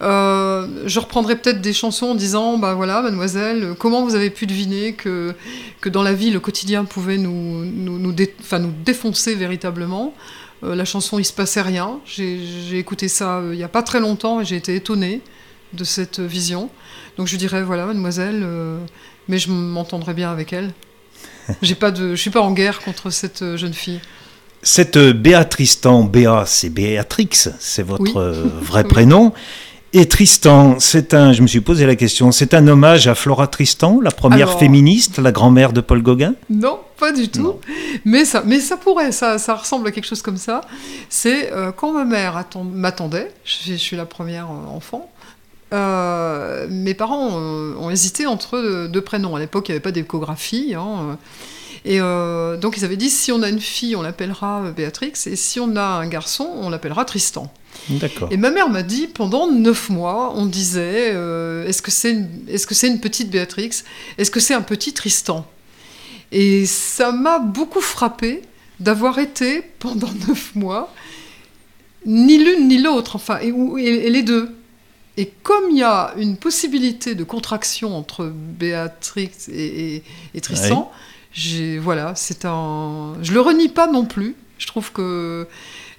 Je 0.00 0.98
reprendrai 0.98 1.36
peut-être 1.36 1.60
des 1.60 1.74
chansons 1.74 2.06
en 2.06 2.14
disant, 2.14 2.56
bah 2.56 2.72
voilà, 2.72 3.02
mademoiselle, 3.02 3.74
comment 3.78 4.02
vous 4.02 4.14
avez 4.14 4.30
pu 4.30 4.46
deviner 4.46 4.94
que, 4.94 5.34
que 5.82 5.90
dans 5.90 6.02
la 6.02 6.14
vie, 6.14 6.30
le 6.30 6.40
quotidien 6.40 6.86
pouvait 6.86 7.18
nous, 7.18 7.66
nous, 7.66 7.98
nous, 7.98 8.14
nous 8.14 8.72
défoncer 8.82 9.34
véritablement? 9.34 10.14
Euh, 10.64 10.74
La 10.74 10.84
chanson, 10.84 11.18
il 11.18 11.24
se 11.24 11.32
passait 11.32 11.62
rien. 11.62 11.98
J'ai 12.06 12.78
écouté 12.78 13.08
ça 13.08 13.38
euh, 13.38 13.50
il 13.52 13.56
n'y 13.58 13.64
a 13.64 13.68
pas 13.68 13.82
très 13.82 14.00
longtemps 14.00 14.40
et 14.40 14.44
j'ai 14.44 14.56
été 14.56 14.74
étonnée 14.74 15.20
de 15.72 15.84
cette 15.84 16.20
vision. 16.20 16.70
Donc 17.16 17.26
je 17.26 17.36
dirais, 17.36 17.62
voilà, 17.62 17.86
mademoiselle, 17.86 18.42
euh, 18.44 18.78
mais 19.28 19.38
je 19.38 19.50
m'entendrai 19.50 20.14
bien 20.14 20.30
avec 20.30 20.52
elle. 20.52 20.72
J'ai 21.62 21.74
pas 21.74 21.90
de, 21.90 22.14
je 22.14 22.20
suis 22.20 22.30
pas 22.30 22.40
en 22.40 22.52
guerre 22.52 22.80
contre 22.80 23.10
cette 23.10 23.56
jeune 23.56 23.74
fille. 23.74 24.00
Cette 24.62 24.96
euh, 24.96 25.12
Béa 25.12 25.44
Tristan, 25.44 26.02
Béa, 26.04 26.44
c'est 26.46 26.70
Béatrix, 26.70 27.28
c'est 27.58 27.82
votre 27.82 28.02
Oui. 28.32 28.50
vrai 28.62 28.82
Oui. 28.84 28.88
prénom. 28.88 29.32
Et 29.96 30.08
Tristan, 30.08 30.80
c'est 30.80 31.14
un, 31.14 31.32
je 31.32 31.40
me 31.40 31.46
suis 31.46 31.60
posé 31.60 31.86
la 31.86 31.94
question, 31.94 32.32
c'est 32.32 32.52
un 32.52 32.66
hommage 32.66 33.06
à 33.06 33.14
Flora 33.14 33.46
Tristan, 33.46 34.00
la 34.02 34.10
première 34.10 34.48
Alors- 34.48 34.58
féministe, 34.58 35.18
la 35.20 35.30
grand-mère 35.30 35.72
de 35.72 35.80
Paul 35.80 36.02
Gauguin? 36.02 36.34
Non, 36.50 36.80
pas 36.98 37.12
du 37.12 37.28
tout. 37.28 37.42
Non. 37.42 37.60
Mais 38.04 38.24
ça, 38.24 38.42
mais 38.44 38.58
ça 38.58 38.76
pourrait, 38.76 39.12
ça, 39.12 39.38
ça 39.38 39.54
ressemble 39.54 39.86
à 39.86 39.92
quelque 39.92 40.06
chose 40.08 40.20
comme 40.20 40.36
ça. 40.36 40.62
C'est 41.08 41.52
euh, 41.52 41.70
quand 41.70 41.92
ma 41.92 42.04
mère 42.04 42.36
attend- 42.36 42.64
m'attendait, 42.64 43.32
je, 43.44 43.70
je 43.70 43.74
suis 43.76 43.96
la 43.96 44.04
première 44.04 44.46
euh, 44.46 44.74
enfant, 44.76 45.08
euh, 45.72 46.66
mes 46.68 46.94
parents 46.94 47.30
euh, 47.34 47.74
ont 47.78 47.88
hésité 47.90 48.26
entre 48.26 48.58
deux, 48.60 48.88
deux 48.88 49.00
prénoms. 49.00 49.36
À 49.36 49.38
l'époque, 49.38 49.68
il 49.68 49.72
n'y 49.72 49.76
avait 49.76 49.82
pas 49.82 49.92
d'échographie. 49.92 50.74
hein, 50.76 51.16
et 51.84 52.00
euh, 52.00 52.56
donc, 52.56 52.76
ils 52.78 52.84
avaient 52.84 52.96
dit 52.96 53.10
si 53.10 53.30
on 53.32 53.42
a 53.42 53.48
une 53.48 53.60
fille, 53.60 53.94
on 53.96 54.02
l'appellera 54.02 54.62
euh, 54.64 54.70
Béatrix, 54.72 55.12
et 55.26 55.36
si 55.36 55.60
on 55.60 55.76
a 55.76 55.82
un 55.84 56.06
garçon, 56.08 56.48
on 56.60 56.70
l'appellera 56.70 57.04
Tristan. 57.04 57.52
Et 58.30 58.36
ma 58.36 58.50
mère 58.50 58.68
m'a 58.70 58.82
dit, 58.82 59.06
pendant 59.08 59.50
neuf 59.50 59.90
mois, 59.90 60.32
on 60.36 60.46
disait, 60.46 61.10
euh, 61.12 61.66
est-ce 61.66 61.82
que 61.82 61.90
c'est 61.90 62.12
une, 62.12 62.28
est-ce 62.48 62.66
que 62.66 62.74
c'est 62.74 62.88
une 62.88 63.00
petite 63.00 63.30
Béatrix? 63.30 63.70
Est-ce 64.16 64.30
que 64.30 64.40
c'est 64.40 64.54
un 64.54 64.62
petit 64.62 64.92
Tristan? 64.94 65.46
Et 66.32 66.64
ça 66.66 67.12
m'a 67.12 67.38
beaucoup 67.38 67.80
frappé 67.82 68.42
d'avoir 68.80 69.18
été, 69.18 69.62
pendant 69.78 70.08
neuf 70.28 70.54
mois, 70.54 70.92
ni 72.06 72.38
l'une 72.38 72.68
ni 72.68 72.78
l'autre, 72.78 73.16
enfin, 73.16 73.38
et, 73.40 73.52
ou- 73.52 73.76
et- 73.78 73.82
et 74.06 74.10
les 74.10 74.22
deux. 74.22 74.54
Et 75.16 75.30
comme 75.42 75.70
il 75.70 75.78
y 75.78 75.82
a 75.82 76.12
une 76.16 76.36
possibilité 76.36 77.14
de 77.14 77.22
contraction 77.24 77.96
entre 77.96 78.24
Béatrix 78.34 79.30
et, 79.52 80.02
Tristan, 80.42 80.90
voilà, 81.80 82.14
c'est 82.14 82.44
un... 82.44 83.14
Je 83.22 83.32
le 83.32 83.40
renie 83.40 83.68
pas 83.68 83.86
non 83.86 84.04
plus. 84.04 84.36
Je 84.58 84.66
trouve 84.66 84.92
que 84.92 85.46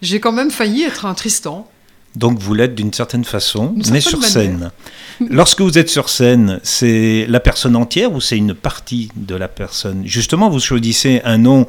j'ai 0.01 0.19
quand 0.19 0.31
même 0.31 0.51
failli 0.51 0.83
être 0.83 1.05
un 1.05 1.13
Tristan. 1.13 1.69
Donc 2.15 2.39
vous 2.39 2.53
l'êtes 2.53 2.75
d'une 2.75 2.93
certaine 2.93 3.25
façon, 3.25 3.75
mais 3.91 3.99
sur 3.99 4.23
scène. 4.23 4.71
Lorsque 5.29 5.61
vous 5.61 5.77
êtes 5.77 5.89
sur 5.89 6.09
scène, 6.09 6.59
c'est 6.63 7.25
la 7.27 7.41
personne 7.41 7.75
entière 7.75 8.13
ou 8.13 8.21
c'est 8.21 8.37
une 8.37 8.53
partie 8.53 9.09
de 9.15 9.35
la 9.35 9.49
personne? 9.49 10.03
Justement, 10.05 10.49
vous 10.49 10.59
choisissez 10.61 11.21
un 11.25 11.37
nom 11.37 11.67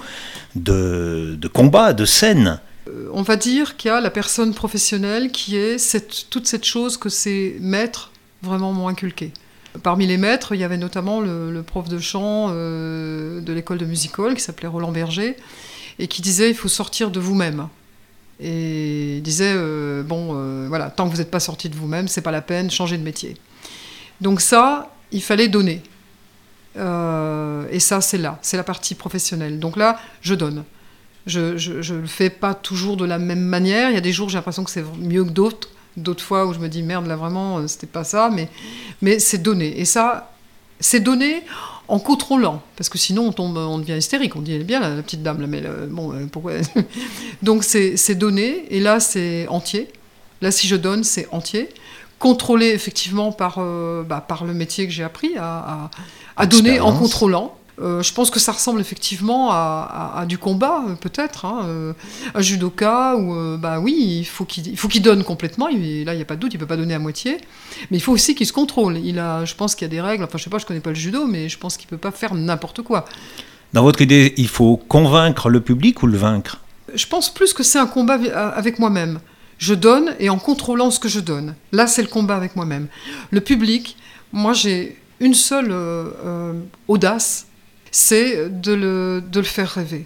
de, 0.55 1.37
de 1.39 1.49
combat, 1.49 1.93
de 1.93 2.05
scène. 2.05 2.61
Euh, 2.89 3.09
On 3.13 3.23
va 3.23 3.37
dire 3.37 3.77
qu'il 3.77 3.89
y 3.89 3.93
a 3.93 4.01
la 4.01 4.11
personne 4.11 4.55
professionnelle 4.55 5.33
qui 5.33 5.57
est 5.57 5.79
cette, 5.79 6.27
toute 6.31 6.47
cette 6.47 6.65
chose 6.65 6.97
que 6.97 7.09
ces 7.09 7.57
maîtres 7.61 8.13
vraiment 8.43 8.73
m'ont 8.73 8.89
inculqué. 8.89 9.33
Parmi 9.83 10.07
les 10.07 10.17
maîtres, 10.17 10.55
il 10.55 10.61
y 10.61 10.65
avait 10.65 10.77
notamment 10.77 11.21
le, 11.21 11.63
prof 11.63 11.89
de 11.89 11.99
chant 11.99 12.49
euh, 12.51 13.41
de 13.41 13.53
l'école 13.53 13.79
de 13.79 13.87
music 13.87 14.19
hall 14.19 14.35
qui 14.35 14.41
s'appelait 14.41 14.69
Roland 14.69 14.93
Berger 14.93 15.37
et 15.99 16.09
qui 16.09 16.23
disait 16.23 16.51
il 16.51 16.57
faut 16.57 16.69
sortir 16.69 17.11
de 17.11 17.21
vous-même. 17.21 17.69
Et 18.39 19.21
disait 19.25 19.55
euh, 19.55 20.03
bon 20.03 20.33
euh, 20.35 20.67
voilà 20.69 20.91
tant 20.91 21.07
que 21.07 21.13
vous 21.13 21.19
n'êtes 21.19 21.31
pas 21.31 21.41
sorti 21.41 21.71
de 21.71 21.75
vous-même 21.75 22.07
c'est 22.07 22.21
pas 22.21 22.31
la 22.31 22.43
peine 22.43 22.71
changez 22.71 22.99
de 22.99 23.03
métier. 23.03 23.37
Donc 24.21 24.41
ça 24.41 24.95
il 25.13 25.23
fallait 25.23 25.49
donner. 25.49 25.83
Et 26.77 27.81
ça 27.81 28.01
c'est 28.03 28.19
là 28.19 28.39
c'est 28.43 28.57
la 28.57 28.65
partie 28.65 28.95
professionnelle. 28.95 29.59
Donc 29.59 29.77
là 29.77 29.99
je 30.21 30.35
donne. 30.35 30.65
Je, 31.27 31.57
je 31.57 31.95
le 31.95 32.07
fais 32.07 32.31
pas 32.31 32.55
toujours 32.55 32.97
de 32.97 33.05
la 33.05 33.19
même 33.19 33.41
manière. 33.41 33.91
Il 33.91 33.95
y 33.95 33.99
a 33.99 34.03
des 34.03 34.13
jours 34.13 34.29
j'ai 34.29 34.37
l'impression 34.37 34.65
que 34.65 34.71
c'est 34.71 34.85
mieux 34.99 35.25
que 35.25 35.31
d'autres. 35.31 35.71
D'autres 35.97 36.23
fois 36.23 36.47
où 36.47 36.53
je 36.53 36.59
me 36.59 36.69
dis 36.69 36.83
merde 36.83 37.07
là 37.07 37.17
vraiment 37.17 37.59
euh, 37.59 37.67
c'était 37.67 37.87
pas 37.87 38.05
ça. 38.05 38.31
Mais, 38.33 38.49
mais 39.03 39.19
c'est 39.19 39.39
donné. 39.39 39.81
Et 39.81 39.85
ça 39.85 40.33
c'est 40.81 41.01
donné 41.01 41.43
en 41.89 41.99
contrôlant. 41.99 42.63
Parce 42.77 42.89
que 42.89 42.99
sinon 42.99 43.29
on 43.29 43.33
tombe, 43.33 43.57
on 43.57 43.79
devient 43.79 43.97
hystérique. 43.97 44.37
On 44.37 44.43
dit 44.43 44.55
elle 44.55 44.63
est 44.63 44.65
bien 44.65 44.81
la, 44.81 44.91
la 44.95 45.03
petite 45.03 45.23
dame 45.23 45.41
là, 45.41 45.47
mais 45.47 45.63
euh, 45.65 45.87
bon 45.89 46.13
euh, 46.13 46.27
pourquoi 46.31 46.53
Donc 47.43 47.65
c'est 47.65 47.97
c'est 47.97 48.15
donné. 48.15 48.67
Et 48.71 48.81
là 48.81 49.01
c'est 49.01 49.47
entier. 49.49 49.89
Là 50.43 50.51
si 50.51 50.67
je 50.67 50.77
donne 50.77 51.05
c'est 51.05 51.29
entier. 51.33 51.69
Contrôlé 52.19 52.69
effectivement 52.69 53.31
par, 53.31 53.57
euh, 53.59 54.03
bah, 54.03 54.25
par 54.27 54.47
le 54.47 54.55
métier 54.55 54.87
que 54.87 54.93
j'ai 54.93 55.05
appris 55.05 55.37
à, 55.37 55.59
à, 55.59 55.91
à 56.37 56.47
donner 56.47 56.81
en 56.81 56.97
contrôlant. 56.97 57.57
Euh, 57.79 58.03
je 58.03 58.13
pense 58.15 58.31
que 58.31 58.41
ça 58.41 58.53
ressemble 58.53 58.81
effectivement 58.81 59.51
à, 59.51 60.13
à- 60.17 60.21
à 60.23 60.27
du 60.27 60.39
combat, 60.39 60.83
euh, 60.89 60.95
peut-être, 60.95 61.45
hein, 61.45 61.65
euh, 61.67 61.93
un 62.35 62.41
judoka, 62.41 63.17
où, 63.17 63.35
euh, 63.35 63.59
bah 63.59 63.81
oui, 63.81 63.95
il 64.21 64.25
faut 64.25 64.45
qu'il 64.47 65.03
donne 65.03 65.23
complètement, 65.25 65.69
il- 65.69 66.05
là 66.05 66.15
il 66.15 66.17
n'y 66.17 66.23
a 66.23 66.25
pas 66.25 66.37
de 66.37 66.41
doute, 66.41 66.55
il 66.55 66.57
ne 66.57 66.61
peut 66.61 66.67
pas 66.67 66.79
donner 66.79 66.95
à 66.95 66.99
moitié, 66.99 67.37
mais 67.91 67.99
il 67.99 68.01
faut 68.01 68.13
aussi 68.13 68.35
qu'il 68.35 68.47
se 68.47 68.53
contrôle. 68.55 68.97
Il 68.99 69.19
a, 69.19 69.45
je 69.45 69.55
pense 69.55 69.75
qu'il 69.75 69.85
y 69.85 69.91
a 69.91 69.95
des 69.95 70.01
règles, 70.01 70.25
enfin 70.25 70.39
je 70.39 70.45
sais 70.45 70.51
pas, 70.51 70.57
je 70.59 70.65
connais 70.65 70.81
pas 70.81 70.89
le 70.91 70.97
judo, 70.97 71.27
mais 71.27 71.51
je 71.51 71.59
pense 71.59 71.77
qu'il 71.77 71.87
ne 71.87 71.91
peut 71.91 71.99
pas 71.99 72.13
faire 72.13 72.35
n'importe 72.35 72.81
quoi. 72.81 73.05
Dans 73.75 73.83
votre 73.83 74.01
idée, 74.01 74.33
il 74.39 74.49
faut 74.49 74.79
convaincre 74.79 75.51
le 75.51 75.61
public 75.61 76.03
ou 76.03 76.07
le 76.07 76.17
vaincre? 76.17 76.61
Je 76.95 77.07
pense 77.07 77.29
plus 77.35 77.53
que 77.53 77.63
c'est 77.63 77.79
un 77.79 77.87
combat 77.87 78.15
avec 78.55 78.79
moi-même. 78.79 79.21
Je 79.59 79.75
donne 79.75 80.15
et 80.19 80.31
en 80.31 80.39
contrôlant 80.39 80.91
ce 80.91 80.99
que 81.01 81.09
je 81.09 81.21
donne. 81.21 81.55
Là, 81.73 81.87
c'est 81.87 82.01
le 82.03 82.09
combat 82.09 82.37
avec 82.37 82.57
moi-même. 82.57 82.87
Le 83.31 83.41
public, 83.43 83.97
moi, 84.33 84.53
j'ai 84.55 84.97
une 85.21 85.35
seule 85.35 85.71
euh, 85.73 86.11
euh, 86.25 86.53
audace, 86.89 87.47
c'est 87.97 88.51
de 88.51 88.75
le, 88.75 89.23
de 89.27 89.41
le 89.41 89.47
faire 89.47 89.71
rêver. 89.71 90.05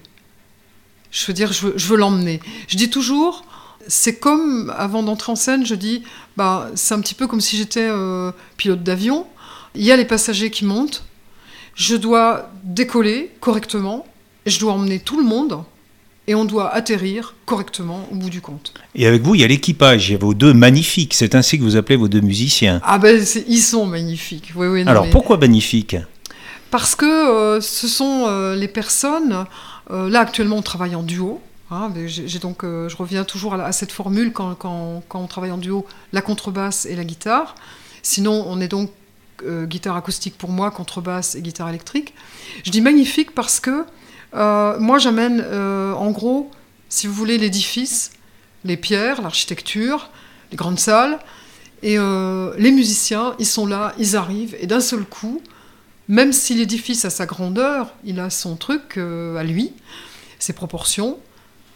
Je 1.11 1.27
veux 1.27 1.33
dire, 1.33 1.53
je 1.53 1.67
veux, 1.67 1.73
je 1.77 1.87
veux 1.89 1.97
l'emmener. 1.97 2.39
Je 2.69 2.77
dis 2.77 2.89
toujours, 2.89 3.45
c'est 3.89 4.21
comme 4.21 4.73
avant 4.79 5.03
d'entrer 5.03 5.33
en 5.33 5.37
scène, 5.37 5.67
je 5.67 5.75
dis, 5.75 6.05
bah, 6.37 6.71
c'est 6.77 6.95
un 6.95 7.01
petit 7.01 7.15
peu 7.15 7.27
comme 7.27 7.41
si 7.41 7.57
j'étais 7.57 7.89
euh, 7.91 8.31
pilote 8.57 8.85
d'avion. 8.85 9.27
Il 9.75 9.83
y 9.83 9.91
a 9.91 9.97
les 9.97 10.05
passagers 10.05 10.51
qui 10.53 10.65
montent. 10.65 11.05
Je 11.75 11.97
dois 11.97 12.53
décoller 12.63 13.33
correctement. 13.41 14.07
Je 14.47 14.61
dois 14.61 14.73
emmener 14.75 15.01
tout 15.01 15.19
le 15.19 15.25
monde 15.25 15.65
et 16.29 16.37
on 16.37 16.45
doit 16.45 16.73
atterrir 16.73 17.35
correctement 17.45 18.07
au 18.13 18.15
bout 18.15 18.31
du 18.31 18.41
compte. 18.41 18.73
Et 18.95 19.05
avec 19.07 19.23
vous, 19.23 19.35
il 19.35 19.41
y 19.41 19.45
a 19.45 19.49
l'équipage, 19.49 20.09
il 20.09 20.13
y 20.13 20.15
a 20.15 20.19
vos 20.19 20.33
deux 20.35 20.55
magnifiques, 20.55 21.15
c'est 21.15 21.35
ainsi 21.35 21.59
que 21.59 21.65
vous 21.65 21.75
appelez 21.75 21.97
vos 21.97 22.07
deux 22.09 22.21
musiciens. 22.21 22.81
Ah 22.85 22.99
ben, 22.99 23.21
ils 23.49 23.59
sont 23.61 23.85
magnifiques. 23.85 24.53
Oui, 24.55 24.69
oui, 24.69 24.85
non, 24.85 24.93
Alors 24.93 25.05
mais- 25.07 25.11
pourquoi 25.11 25.39
magnifiques? 25.39 25.97
Parce 26.71 26.95
que 26.95 27.05
euh, 27.05 27.61
ce 27.61 27.89
sont 27.89 28.27
euh, 28.27 28.55
les 28.55 28.69
personnes. 28.69 29.45
euh, 29.91 30.09
là, 30.09 30.21
actuellement, 30.21 30.57
on 30.57 30.63
travaille 30.63 30.95
en 30.95 31.03
duo. 31.03 31.41
hein, 31.71 31.93
j'ai 32.07 32.39
donc, 32.39 32.63
je 32.63 32.97
reviens 32.97 33.25
toujours 33.25 33.55
à, 33.55 33.73
cette 33.73 33.93
formule 33.93 34.33
quand, 34.33 34.57
on 34.65 35.27
travaille 35.27 35.51
en 35.51 35.59
duo, 35.59 35.87
la 36.13 36.23
contrebasse 36.23 36.87
et 36.87 36.95
la 36.95 37.05
guitare. 37.05 37.55
Sinon, 38.03 38.45
on 38.47 38.61
est 38.61 38.69
donc 38.69 38.91
guitare 39.43 39.97
acoustique 39.97 40.37
pour 40.37 40.51
moi, 40.51 40.71
contrebasse 40.71 41.35
et 41.35 41.41
guitare 41.41 41.69
électrique. 41.71 42.15
Je 42.63 42.71
dis 42.71 42.83
magnifique 42.83 43.35
parce 43.35 43.59
que 43.59 43.85
moi, 44.33 44.99
j'amène 44.99 45.45
en 45.45 46.11
gros, 46.11 46.51
si 46.89 47.07
vous 47.07 47.15
voulez, 47.15 47.39
l'édifice, 47.39 48.13
les 48.65 48.77
pierres, 48.77 49.23
l'architecture, 49.23 50.11
les 50.51 50.57
grandes 50.57 50.79
salles. 50.79 51.19
Et 51.83 51.97
les 51.97 52.73
musiciens, 52.73 53.35
ils 53.39 53.47
sont 53.47 53.67
là, 53.67 53.95
ils 53.99 54.17
arrivent, 54.17 54.57
et 54.61 54.67
d'un 54.67 54.81
seul 54.81 55.05
coup, 55.05 55.41
même 56.11 56.33
si 56.33 56.55
l'édifice 56.55 57.05
a 57.05 57.11
sa 57.11 57.25
grandeur, 57.25 57.95
il 58.05 58.19
a 58.19 58.31
son 58.31 58.57
truc 58.57 58.99
euh, 58.99 59.37
à 59.37 59.45
lui, 59.45 59.73
ses 60.41 60.53
proportions, 60.53 61.19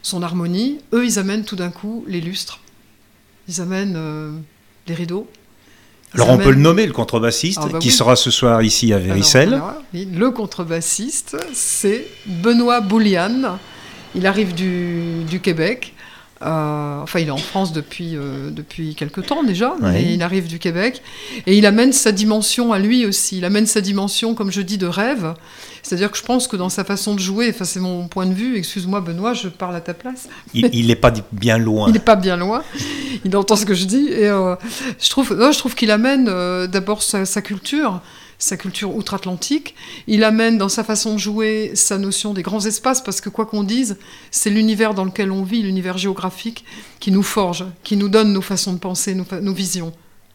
son 0.03 0.23
harmonie, 0.25 0.81
eux, 0.93 1.07
ils 1.07 1.21
amènent 1.21 1.45
tout 1.45 1.55
d'un 1.55 1.71
coup 1.71 2.05
les 2.09 2.21
lustres. 2.21 2.59
Ils 3.49 3.61
amènent 3.61 3.95
euh, 3.97 4.33
les 4.89 4.95
rideaux. 4.95 5.29
Ils 6.15 6.21
Alors 6.21 6.31
on 6.35 6.39
peut 6.39 6.51
le 6.51 6.57
nommer, 6.61 6.85
le 6.85 6.93
contrebassiste, 6.93 7.61
Ah 7.63 7.69
bah 7.69 7.79
qui 7.79 7.89
oui. 7.89 7.95
sera 7.95 8.17
ce 8.17 8.33
soir 8.33 8.61
ici 8.63 8.93
à 8.93 8.97
Alors, 8.97 9.07
Véricelle. 9.09 9.49
voilà, 9.51 9.83
le 9.93 10.31
contrebassiste, 10.33 11.37
c'est 11.53 12.05
Benoît 12.27 12.81
Boulian. 12.81 13.59
Il 14.17 14.27
arrive 14.27 14.53
du, 14.53 15.23
du 15.29 15.39
Québec. 15.41 15.94
Euh, 16.43 17.01
enfin, 17.01 17.21
il 17.21 17.29
est 17.29 17.33
en 17.33 17.37
France 17.39 17.73
depuis, 17.73 18.17
euh, 18.17 18.51
depuis 18.51 18.95
quelque 18.95 19.21
temps 19.21 19.43
déjà, 19.45 19.75
Ouais. 19.81 19.93
mais 19.93 20.15
il 20.15 20.23
arrive 20.23 20.47
du 20.49 20.59
Québec. 20.59 21.01
Et 21.47 21.57
il 21.57 21.65
amène 21.65 21.93
sa 21.93 22.13
dimension 22.13 22.73
à 22.73 22.79
lui 22.79 23.07
aussi. 23.07 23.39
Il 23.39 23.45
amène 23.45 23.67
sa 23.67 23.81
dimension, 23.81 24.35
comme 24.35 24.51
je 24.51 24.61
dis, 24.61 24.77
de 24.77 24.87
rêve. 24.87 25.35
C'est-à-dire 25.83 26.11
que 26.11 26.17
je 26.19 26.23
pense 26.23 26.49
que 26.49 26.57
dans 26.57 26.69
sa 26.69 26.83
façon 26.85 27.15
de 27.15 27.21
jouer, 27.21 27.51
enfin, 27.51 27.65
c'est 27.65 27.81
mon 27.81 28.09
point 28.09 28.27
de 28.27 28.35
vue, 28.35 28.57
excuse-moi 28.57 29.01
Benoît, 29.01 29.33
je 29.35 29.49
parle 29.49 29.77
à 29.77 29.81
ta 29.81 29.95
place. 29.95 30.29
Il 30.55 30.87
n'est 30.87 30.97
pas 30.97 31.13
bien 31.33 31.57
loin. 31.59 31.89
Il 31.89 31.93
n'est 31.93 31.99
pas 31.99 32.17
bien 32.17 32.37
loin. 32.37 32.63
Il 33.25 33.37
entend 33.37 33.57
ce 33.57 33.65
que 33.67 33.75
je 33.75 33.85
dis. 33.85 34.09
Et 34.09 34.29
euh, 34.29 34.57
je 35.01 35.11
trouve, 35.11 35.35
non, 35.39 35.53
je 35.53 35.59
trouve 35.59 35.75
qu'il 35.75 35.91
amène 35.91 36.25
d'abord 36.67 37.03
sa, 37.03 37.25
sa 37.27 37.43
culture, 37.43 38.01
sa 38.39 38.57
culture 38.57 38.95
outre-Atlantique. 38.95 39.75
Il 40.07 40.25
amène 40.25 40.59
dans 40.59 40.69
sa 40.69 40.85
façon 40.85 41.15
de 41.15 41.19
jouer 41.19 41.73
sa 41.75 41.99
notion 41.99 42.35
des 42.35 42.43
grands 42.43 42.65
espaces, 42.65 43.03
parce 43.03 43.21
que 43.21 43.29
quoi 43.29 43.47
qu'on 43.47 43.63
dise, 43.63 43.97
c'est 44.31 44.51
l'univers 44.51 44.95
dans 44.95 45.05
lequel 45.05 45.31
on 45.31 45.43
vit, 45.43 45.63
l'univers 45.63 45.99
géographique, 45.99 46.65
qui 47.01 47.11
nous 47.11 47.23
forge, 47.23 47.65
qui 47.83 47.97
nous 47.97 48.09
donne 48.09 48.33
nos 48.33 48.43
façons 48.43 48.73
de 48.73 48.79
penser, 48.79 49.15
nos, 49.15 49.55
visions. 49.55 49.93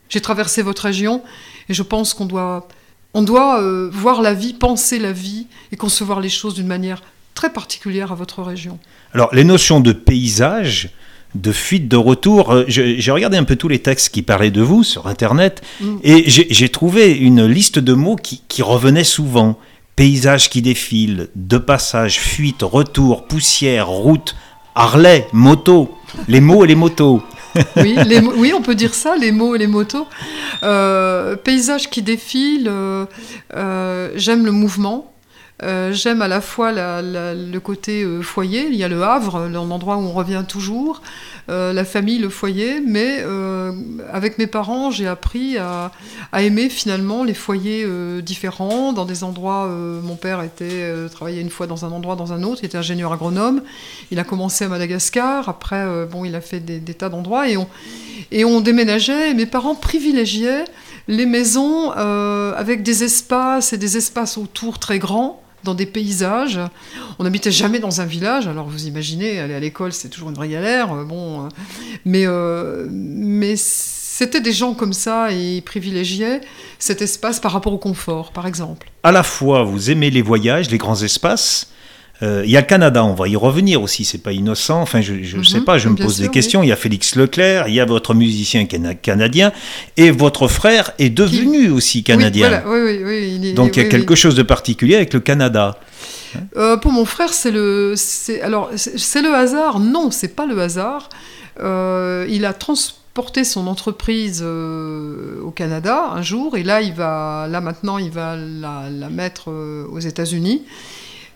J'ai 0.10 0.22
traversé 0.22 0.62
votre 0.62 0.84
région 0.84 1.24
et 1.68 1.74
je 1.74 1.84
pense 1.84 2.14
qu'on 2.14 2.26
doit, 2.26 2.68
on 3.14 3.22
doit 3.22 3.62
euh, 3.62 3.90
voir 3.92 4.22
la 4.22 4.34
vie, 4.34 4.54
penser 4.54 5.00
la 5.00 5.12
vie 5.12 5.48
et 5.72 5.78
concevoir 5.78 6.20
les 6.20 6.30
choses 6.30 6.56
d'une 6.56 6.68
manière 6.68 7.02
très 7.36 7.52
particulière 7.54 8.12
à 8.12 8.16
votre 8.16 8.42
région. 8.44 8.80
Alors, 9.14 9.34
les 9.34 9.44
notions 9.44 9.80
de 9.80 9.92
paysage, 9.94 10.90
de 11.36 11.52
fuite, 11.52 11.88
de 11.88 11.96
retour, 11.98 12.52
euh, 12.52 12.64
j'ai 12.68 13.12
regardé 13.12 13.38
un 13.38 13.44
peu 13.44 13.56
tous 13.56 13.68
les 13.68 13.80
textes 13.80 14.10
qui 14.10 14.22
parlaient 14.24 14.52
de 14.52 14.62
vous 14.62 14.84
sur 14.84 15.08
Internet, 15.08 15.62
Mm. 15.80 15.98
et 16.04 16.24
j'ai 16.28 16.70
trouvé 16.70 17.12
une 17.14 17.46
liste 17.46 17.78
de 17.80 17.94
mots 17.94 18.16
qui, 18.16 18.42
qui 18.48 18.62
revenaient 18.62 19.04
souvent. 19.04 19.58
Paysage 19.96 20.50
qui 20.50 20.62
défile, 20.62 21.28
de 21.36 21.58
passage, 21.58 22.20
fuite, 22.20 22.62
retour, 22.62 23.28
poussière, 23.28 23.88
route, 23.90 24.36
Harley, 24.76 25.28
moto, 25.34 25.92
les 26.30 26.40
mots 26.40 26.64
et 26.64 26.68
les 26.68 26.76
motos. 26.76 27.22
oui, 27.76 27.96
les 28.06 28.22
mo- 28.26 28.34
oui, 28.38 28.54
on 28.56 28.62
peut 28.62 28.76
dire 28.76 28.94
ça, 28.94 29.16
les 29.18 29.32
mots 29.34 29.56
et 29.56 29.58
les 29.58 29.68
motos. 29.68 30.08
Euh, 30.64 31.36
paysage 31.36 31.90
qui 31.90 32.02
défile, 32.02 32.68
euh, 32.72 33.06
euh, 33.56 34.10
j'aime 34.16 34.46
le 34.46 34.52
mouvement. 34.52 35.12
Euh, 35.62 35.92
j'aime 35.92 36.22
à 36.22 36.28
la 36.28 36.42
fois 36.42 36.72
le 36.74 37.58
côté 37.60 38.04
euh, 38.04 38.22
foyer, 38.22 38.68
il 38.68 38.76
y 38.76 38.84
a 38.84 38.88
le 38.88 39.04
Havre, 39.04 39.48
l'endroit 39.48 39.98
où 39.98 40.02
on 40.02 40.14
revient 40.14 40.44
toujours, 40.48 41.02
euh, 41.50 41.74
la 41.74 41.84
famille, 41.84 42.20
le 42.20 42.30
foyer, 42.30 42.80
mais 42.80 43.18
euh, 43.22 43.72
avec 44.12 44.38
mes 44.38 44.48
parents, 44.48 44.92
j'ai 44.92 45.08
appris 45.08 45.58
à, 45.58 45.92
aimer 46.38 46.70
finalement 46.70 47.24
les 47.24 47.34
foyers 47.34 47.84
euh, 47.86 48.22
différents, 48.22 48.94
dans 48.94 49.06
des 49.06 49.24
endroits, 49.24 49.66
euh, 49.66 50.00
mon 50.02 50.16
père 50.16 50.42
était 50.44 50.68
euh, 50.70 51.10
travaillait 51.10 51.42
une 51.42 51.50
fois 51.50 51.68
dans 51.68 51.86
un 51.86 51.92
endroit, 51.92 52.16
dans 52.16 52.34
un 52.34 52.44
autre, 52.44 52.60
il 52.62 52.68
était 52.68 52.78
ingénieur 52.78 53.12
agronome, 53.12 53.62
il 54.12 54.20
a 54.20 54.24
commencé 54.24 54.66
à 54.66 54.68
Madagascar, 54.68 55.50
après, 55.50 55.84
euh, 55.84 56.06
bon, 56.06 56.24
il 56.24 56.36
a 56.36 56.42
fait 56.42 56.60
des, 56.60 56.94
tas 56.94 57.10
d'endroits, 57.10 57.50
et 57.50 57.58
on, 57.58 57.68
et 58.32 58.46
on 58.46 58.62
déménageait, 58.62 59.32
et 59.32 59.34
mes 59.34 59.48
parents 59.48 59.76
privilégiaient 59.76 60.66
les 61.08 61.26
maisons 61.26 61.92
euh, 61.98 62.54
avec 62.56 62.84
des 62.84 63.04
espaces 63.04 63.74
et 63.74 63.78
des 63.80 63.98
espaces 63.98 64.38
autour 64.38 64.78
très 64.78 65.00
grands, 65.00 65.42
dans 65.64 65.74
des 65.74 65.86
paysages. 65.86 66.60
On 67.18 67.24
n'habitait 67.24 67.52
jamais 67.52 67.80
dans 67.80 68.02
un 68.02 68.06
village, 68.06 68.48
alors 68.48 68.68
vous 68.68 68.88
imaginez, 68.88 69.40
aller 69.40 69.54
à 69.54 69.60
l'école, 69.60 69.94
c'est 69.94 70.10
toujours 70.10 70.30
une 70.30 70.36
vraie 70.36 70.50
galère, 70.50 70.94
euh, 70.94 71.04
bon, 71.04 71.46
euh, 71.46 71.50
mais, 72.06 72.24
euh, 72.26 72.88
mais 72.90 73.56
c'était 73.58 74.42
des 74.42 74.52
gens 74.52 74.74
comme 74.74 74.94
ça, 74.94 75.32
et 75.32 75.58
ils 75.58 75.62
privilégiaient 75.62 76.42
cet 76.78 77.02
espace 77.02 77.40
par 77.40 77.52
rapport 77.52 77.74
au 77.74 77.78
confort, 77.78 78.32
par 78.32 78.48
exemple. 78.48 78.90
À 79.04 79.12
la 79.12 79.24
fois, 79.24 79.64
vous 79.64 79.92
aimez 79.92 80.10
les 80.10 80.22
voyages, 80.22 80.70
les 80.70 80.78
grands 80.78 81.02
espaces, 81.02 81.72
Euh, 82.22 82.44
il 82.46 82.52
y 82.52 82.58
a 82.58 82.62
le 82.62 82.66
Canada, 82.66 83.04
on 83.06 83.14
va 83.14 83.28
y 83.30 83.36
revenir 83.38 83.82
aussi, 83.82 84.04
c'est 84.04 84.18
pas 84.18 84.34
innocent. 84.34 84.82
Enfin, 84.82 85.00
je 85.00 85.14
ne 85.38 85.44
sais 85.44 85.60
Mhm, 85.60 85.64
pas, 85.66 85.78
je 85.78 85.88
me 85.88 85.96
pose 85.96 86.16
sûr, 86.18 86.24
des 86.26 86.30
questions. 86.30 86.62
Il 86.64 86.68
y 86.68 86.72
a 86.72 86.76
Félix 86.76 87.16
Leclerc, 87.16 87.70
il 87.70 87.74
y 87.76 87.80
a 87.80 87.86
votre 87.86 88.14
musicien 88.14 88.66
cana- 88.66 88.94
canadien, 88.94 89.54
et 89.96 90.12
votre 90.12 90.48
frère 90.50 90.92
est 91.00 91.10
devenu 91.10 91.70
aussi 91.70 92.04
canadien. 92.04 92.50
Oui, 92.50 92.56
voilà, 92.74 92.86
oui, 92.86 92.98
oui, 92.98 93.04
oui, 93.06 93.36
il 93.40 93.46
est- 93.48 93.54
Donc 93.54 93.78
il 93.78 93.84
y 93.84 93.86
a 93.86 93.90
quelque 93.90 94.16
chose 94.16 94.36
de 94.36 94.44
particulier 94.44 94.96
avec 94.96 95.14
le 95.14 95.22
Canada. 95.22 95.78
Euh, 96.58 96.76
pour 96.78 96.92
mon 96.92 97.06
frère, 97.06 97.32
c'est 97.34 97.52
le, 97.52 97.96
alors 98.44 98.70
c'est 98.76 99.22
le 99.22 99.34
hasard. 99.34 99.80
Non, 99.80 100.12
c'est 100.12 100.36
pas 100.36 100.46
le 100.46 100.60
hasard. 100.62 101.10
Euh, 101.62 102.26
il 102.30 102.46
a 102.46 102.54
transporté 102.54 103.44
son 103.44 103.66
entreprise 103.68 104.42
euh, 104.46 105.40
au 105.42 105.52
Canada 105.52 106.12
un 106.14 106.22
jour, 106.22 106.56
et 106.58 106.64
là, 106.64 106.82
il 106.82 106.94
va, 106.94 107.48
là 107.50 107.62
maintenant, 107.62 107.98
il 107.98 108.12
va 108.12 108.36
la, 108.36 108.84
la 108.92 109.10
mettre 109.10 109.50
aux 109.52 110.00
États-Unis. 110.00 110.64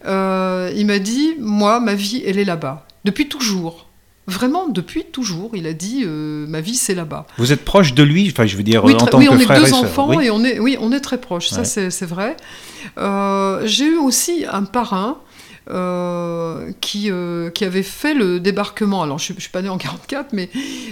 Euh, 0.05 0.71
il 0.75 0.85
m'a 0.85 0.99
dit, 0.99 1.35
moi, 1.39 1.79
ma 1.79 1.93
vie, 1.95 2.23
elle 2.25 2.37
est 2.37 2.45
là-bas, 2.45 2.85
depuis 3.05 3.27
toujours. 3.29 3.87
Vraiment, 4.25 4.69
depuis 4.69 5.03
toujours, 5.03 5.51
il 5.53 5.67
a 5.67 5.73
dit, 5.73 6.03
euh, 6.05 6.45
ma 6.47 6.61
vie, 6.61 6.75
c'est 6.75 6.95
là-bas. 6.95 7.27
Vous 7.37 7.51
êtes 7.51 7.65
proche 7.65 7.93
de 7.93 8.03
lui, 8.03 8.29
enfin 8.31 8.45
je 8.45 8.55
veux 8.55 8.63
dire 8.63 8.83
Oui, 8.85 8.93
en 8.93 8.97
tant 9.05 9.17
oui, 9.17 9.25
que 9.25 9.31
on 9.31 9.37
est 9.37 9.43
frère 9.43 9.59
deux 9.61 9.69
et 9.69 9.73
enfants 9.73 10.07
Oui. 10.15 10.25
et 10.25 10.31
on 10.31 10.43
est, 10.45 10.59
oui, 10.59 10.77
on 10.79 10.93
est 10.93 11.01
très 11.01 11.17
proches, 11.19 11.49
ça 11.49 11.59
Ouais. 11.59 11.65
c'est 11.65 11.89
c'est 11.89 12.05
vrai. 12.05 12.37
Euh, 12.97 13.61
J'ai 13.65 13.85
eu 13.85 13.97
aussi 13.97 14.45
un 14.49 14.63
parrain 14.63 15.17
euh, 15.69 16.71
qui, 16.81 17.09
euh, 17.09 17.49
qui 17.49 17.63
avait 17.63 17.83
fait 17.83 18.13
le 18.13 18.41
débarquement. 18.41 19.01
Alors 19.01 19.17
je 19.17 19.31
ne 19.31 19.39
suis 19.39 19.49
pas 19.49 19.61
né 19.61 19.69
en 19.69 19.77
44, 19.77 20.33
mais, 20.33 20.49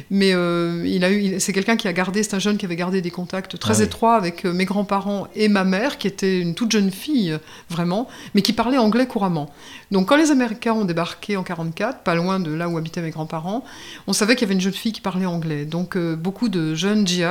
mais 0.09 0.31
euh, 0.33 0.81
il 0.85 1.03
a 1.03 1.11
eu, 1.11 1.41
c'est 1.41 1.51
quelqu'un 1.51 1.75
qui 1.75 1.89
a 1.89 1.93
gardé, 1.93 2.23
c'est 2.23 2.35
un 2.35 2.39
jeune 2.39 2.55
qui 2.55 2.63
avait 2.63 2.77
gardé 2.77 3.01
des 3.01 3.11
contacts 3.11 3.59
très 3.59 3.73
Ah 3.73 3.77
oui. 3.79 3.83
étroits 3.83 4.15
avec 4.15 4.45
mes 4.45 4.63
grands-parents 4.63 5.27
et 5.35 5.49
ma 5.49 5.65
mère, 5.65 5.97
qui 5.97 6.07
était 6.07 6.39
une 6.39 6.55
toute 6.55 6.71
jeune 6.71 6.89
fille, 6.89 7.37
vraiment, 7.69 8.07
mais 8.33 8.41
qui 8.41 8.53
parlait 8.53 8.77
anglais 8.77 9.07
couramment. 9.07 9.53
Donc 9.91 10.07
quand 10.07 10.15
les 10.15 10.31
Américains 10.31 10.71
ont 10.71 10.85
débarqué 10.85 11.35
en 11.35 11.43
44, 11.43 11.99
pas 11.99 12.15
loin 12.15 12.39
de 12.39 12.53
là 12.53 12.69
où 12.69 12.77
habitaient 12.77 13.01
mes 13.01 13.09
grands-parents, 13.09 13.65
on 14.07 14.13
savait 14.13 14.35
qu'il 14.37 14.47
y 14.47 14.47
avait 14.47 14.55
une 14.55 14.61
jeune 14.61 14.71
fille 14.71 14.93
qui 14.93 15.01
parlait 15.01 15.25
anglais. 15.25 15.65
Donc 15.65 15.97
beaucoup 15.97 16.47
de 16.47 16.75
jeunes 16.75 17.05
GI 17.05 17.25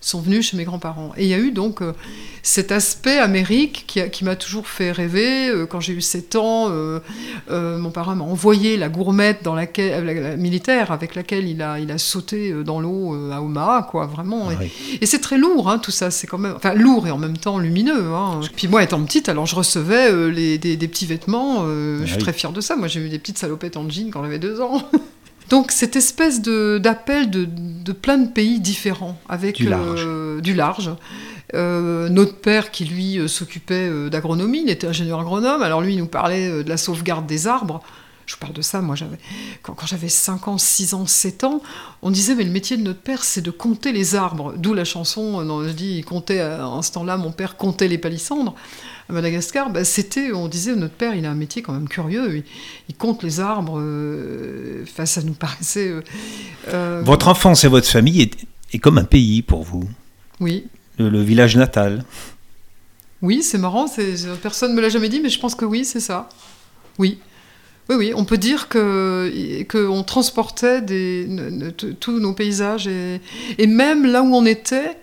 sont 0.00 0.20
venus 0.20 0.50
chez 0.50 0.56
mes 0.56 0.62
grands-parents. 0.64 1.12
Et 1.16 1.24
il 1.24 1.28
y 1.28 1.34
a 1.34 1.38
eu 1.38 1.50
donc 1.50 1.80
cet 2.44 2.70
aspect 2.70 3.18
Amérique 3.18 3.84
qui, 3.88 4.08
qui 4.10 4.24
m'a 4.24 4.36
toujours 4.36 4.68
fait 4.68 4.92
rêver. 4.92 5.52
Quand 5.68 5.80
j'ai 5.80 5.94
eu 5.94 6.00
7 6.00 6.36
ans, 6.36 6.75
mon 7.50 7.90
parrain 7.90 8.14
m'a 8.14 8.24
envoyé 8.24 8.76
la 8.76 8.88
gourmette 8.88 9.42
dans 9.42 9.54
laquelle, 9.54 9.92
euh, 10.08 10.14
la- 10.14 10.20
la 10.30 10.36
militaire 10.36 10.90
avec 10.92 11.14
laquelle 11.14 11.46
il 11.48 11.62
a, 11.62 11.78
il 11.78 11.90
a 11.90 11.98
sauté 11.98 12.50
euh, 12.52 12.62
dans 12.64 12.80
l'eau 12.80 13.14
euh, 13.14 13.32
à 13.32 13.40
Omaha, 13.42 13.86
quoi, 13.90 14.06
vraiment. 14.06 14.50
Et- 14.50 14.56
Oui. 14.60 14.98
et 15.00 15.06
c'est 15.06 15.20
très 15.20 15.38
lourd, 15.38 15.68
hein, 15.70 15.78
tout 15.78 15.90
ça. 15.90 16.10
C'est 16.10 16.26
quand 16.26 16.38
même, 16.38 16.54
enfin, 16.56 16.74
lourd 16.74 17.06
et 17.06 17.10
en 17.10 17.18
même 17.18 17.36
temps 17.38 17.58
lumineux. 17.58 18.12
Hein. 18.14 18.40
Puis 18.56 18.68
moi, 18.68 18.82
étant 18.82 19.02
petite, 19.04 19.28
alors 19.28 19.46
je 19.46 19.54
recevais 19.54 20.10
euh, 20.10 20.28
les, 20.30 20.58
des, 20.58 20.76
des 20.76 20.88
petits 20.88 21.06
vêtements. 21.06 21.64
euh, 21.64 22.00
je 22.02 22.06
suis 22.06 22.16
Oui. 22.16 22.22
très 22.22 22.32
fière 22.32 22.52
de 22.52 22.60
ça. 22.60 22.76
Moi, 22.76 22.88
j'ai 22.88 23.00
eu 23.00 23.08
des 23.08 23.18
petites 23.18 23.38
salopettes 23.38 23.76
en 23.76 23.88
jean 23.88 24.10
quand 24.10 24.22
j'avais 24.22 24.38
deux 24.38 24.60
ans. 24.60 24.82
Donc 25.48 25.70
cette 25.70 25.94
espèce 25.94 26.42
de 26.42 26.78
d'appel 26.82 27.30
de, 27.30 27.46
de 27.48 27.92
plein 27.92 28.18
de 28.18 28.26
pays 28.28 28.58
différents 28.58 29.16
avec 29.28 29.54
Du 29.56 29.68
large. 29.68 30.02
euh, 30.04 30.40
du 30.40 30.54
large. 30.54 30.90
Euh, 31.54 32.08
notre 32.08 32.34
père 32.36 32.70
qui 32.72 32.84
lui 32.84 33.18
euh, 33.18 33.28
s'occupait 33.28 33.88
euh, 33.88 34.08
d'agronomie, 34.10 34.62
il 34.64 34.70
était 34.70 34.86
ingénieur 34.88 35.20
agronome. 35.20 35.62
Alors 35.62 35.80
lui, 35.80 35.94
il 35.94 35.98
nous 35.98 36.06
parlait 36.08 36.64
de 36.64 36.68
la 36.68 36.76
sauvegarde 36.76 37.26
des 37.26 37.46
arbres. 37.46 37.82
Je 38.26 38.34
vous 38.34 38.40
parle 38.40 38.54
de 38.54 38.62
ça, 38.62 38.80
moi 38.80 38.96
j'avais 38.96 39.18
quand, 39.62 39.74
quand 39.74 39.86
j'avais 39.86 40.08
5 40.08 40.48
ans, 40.48 40.58
6 40.58 40.94
ans, 40.94 41.06
7 41.06 41.44
ans, 41.44 41.62
on 42.02 42.10
disait 42.10 42.34
mais 42.34 42.42
le 42.42 42.50
métier 42.50 42.76
de 42.76 42.82
notre 42.82 42.98
père 42.98 43.22
c'est 43.22 43.40
de 43.40 43.52
compter 43.52 43.92
les 43.92 44.16
arbres. 44.16 44.54
D'où 44.56 44.74
la 44.74 44.84
chanson, 44.84 45.62
je 45.64 45.70
dis 45.70 45.98
il 45.98 46.04
comptait 46.04 46.42
en 46.42 46.82
ce 46.82 46.90
temps-là, 46.90 47.18
mon 47.18 47.30
père 47.30 47.56
comptait 47.56 47.86
les 47.86 47.98
palissandres. 47.98 48.56
À 49.08 49.12
Madagascar, 49.12 49.70
bah, 49.70 49.84
c'était, 49.84 50.32
on 50.32 50.48
disait 50.48 50.74
notre 50.74 50.94
père 50.94 51.14
il 51.14 51.24
a 51.24 51.30
un 51.30 51.36
métier 51.36 51.62
quand 51.62 51.72
même 51.72 51.86
curieux, 51.88 52.38
il, 52.38 52.44
il 52.88 52.96
compte 52.96 53.22
les 53.22 53.38
arbres. 53.38 53.78
euh, 53.78 54.82
Enfin 54.82 55.06
ça 55.06 55.22
nous 55.22 55.34
paraissait. 55.34 55.94
euh, 56.74 57.02
Votre 57.04 57.28
enfance 57.28 57.62
et 57.62 57.68
votre 57.68 57.86
famille 57.86 58.22
est, 58.22 58.36
est 58.72 58.80
comme 58.80 58.98
un 58.98 59.04
pays 59.04 59.40
pour 59.42 59.62
vous, 59.62 59.88
Oui, 60.40 60.66
le, 60.98 61.22
village 61.22 61.56
natal. 61.56 62.04
Oui, 63.22 63.42
c'est 63.42 63.58
marrant, 63.58 63.86
personne 64.42 64.72
ne 64.72 64.76
me 64.76 64.82
l'a 64.82 64.88
jamais 64.88 65.08
dit, 65.08 65.20
mais 65.20 65.28
je 65.28 65.40
pense 65.40 65.54
que 65.54 65.64
oui, 65.64 65.84
c'est 65.84 66.00
ça. 66.00 66.28
Oui. 66.98 67.18
Oui, 67.88 67.96
oui, 67.96 68.12
on 68.16 68.24
peut 68.24 68.38
dire 68.38 68.68
que 68.68 69.62
qu'on 69.70 70.02
transportait 70.02 70.82
tous 72.00 72.18
nos 72.18 72.32
paysages 72.32 72.88
et 72.88 73.66
même 73.66 74.04
là 74.06 74.22
où 74.22 74.34
on 74.34 74.44
était, 74.44 74.96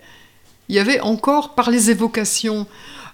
il 0.68 0.76
y 0.76 0.78
avait 0.78 1.00
encore 1.00 1.54
par 1.54 1.70
les 1.70 1.90
évocations 1.90 2.66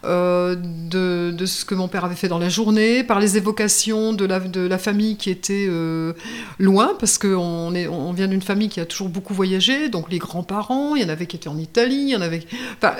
euh, 0.04 0.56
de, 0.56 1.30
de 1.36 1.46
ce 1.46 1.64
que 1.64 1.74
mon 1.74 1.88
père 1.88 2.04
avait 2.04 2.14
fait 2.14 2.28
dans 2.28 2.38
la 2.38 2.48
journée, 2.48 3.04
par 3.04 3.20
les 3.20 3.36
évocations 3.36 4.12
de 4.12 4.24
la, 4.24 4.40
de 4.40 4.60
la 4.60 4.78
famille 4.78 5.16
qui 5.16 5.30
était 5.30 5.66
euh, 5.68 6.14
loin, 6.58 6.94
parce 6.98 7.18
qu'on 7.18 7.74
on 7.74 8.12
vient 8.12 8.28
d'une 8.28 8.42
famille 8.42 8.68
qui 8.68 8.80
a 8.80 8.86
toujours 8.86 9.08
beaucoup 9.08 9.34
voyagé, 9.34 9.88
donc 9.88 10.10
les 10.10 10.18
grands-parents, 10.18 10.96
il 10.96 11.02
y 11.02 11.04
en 11.04 11.08
avait 11.08 11.26
qui 11.26 11.36
étaient 11.36 11.48
en 11.48 11.58
Italie, 11.58 12.02
il 12.02 12.08
y 12.10 12.16
en 12.16 12.22
avait... 12.22 12.46
Enfin, 12.78 12.94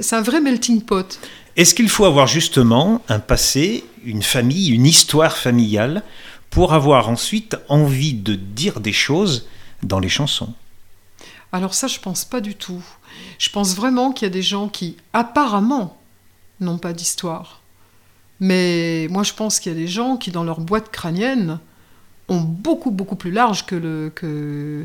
c'est 0.00 0.16
un 0.16 0.22
vrai 0.22 0.40
melting 0.40 0.82
pot. 0.82 1.18
Est-ce 1.56 1.74
qu'il 1.74 1.88
faut 1.88 2.04
avoir 2.04 2.26
justement 2.26 3.02
un 3.08 3.18
passé, 3.18 3.84
une 4.04 4.22
famille, 4.22 4.70
une 4.70 4.86
histoire 4.86 5.36
familiale 5.36 6.02
pour 6.50 6.74
avoir 6.74 7.08
ensuite 7.08 7.56
envie 7.68 8.14
de 8.14 8.34
dire 8.34 8.80
des 8.80 8.92
choses 8.92 9.46
dans 9.82 9.98
les 9.98 10.08
chansons? 10.08 10.52
Alors 11.52 11.74
ça, 11.74 11.86
je 11.86 11.98
pense 11.98 12.24
pas 12.24 12.40
du 12.40 12.54
tout. 12.54 12.82
Je 13.38 13.50
pense 13.50 13.76
vraiment 13.76 14.12
qu'il 14.12 14.26
y 14.26 14.30
a 14.30 14.32
des 14.32 14.42
gens 14.42 14.68
qui, 14.68 14.96
apparemment, 15.12 15.98
n'ont 16.62 16.78
pas 16.78 16.92
d'histoire. 16.92 17.60
Mais 18.40 19.06
moi, 19.10 19.22
je 19.22 19.32
pense 19.34 19.60
qu'il 19.60 19.72
y 19.72 19.74
a 19.74 19.78
des 19.78 19.86
gens 19.88 20.16
qui, 20.16 20.30
dans 20.30 20.44
leur 20.44 20.60
boîte 20.60 20.90
crânienne, 20.90 21.58
ont 22.28 22.40
beaucoup, 22.40 22.90
beaucoup 22.90 23.16
plus 23.16 23.30
large 23.30 23.66
que, 23.66 23.74
le, 23.76 24.10
que, 24.14 24.84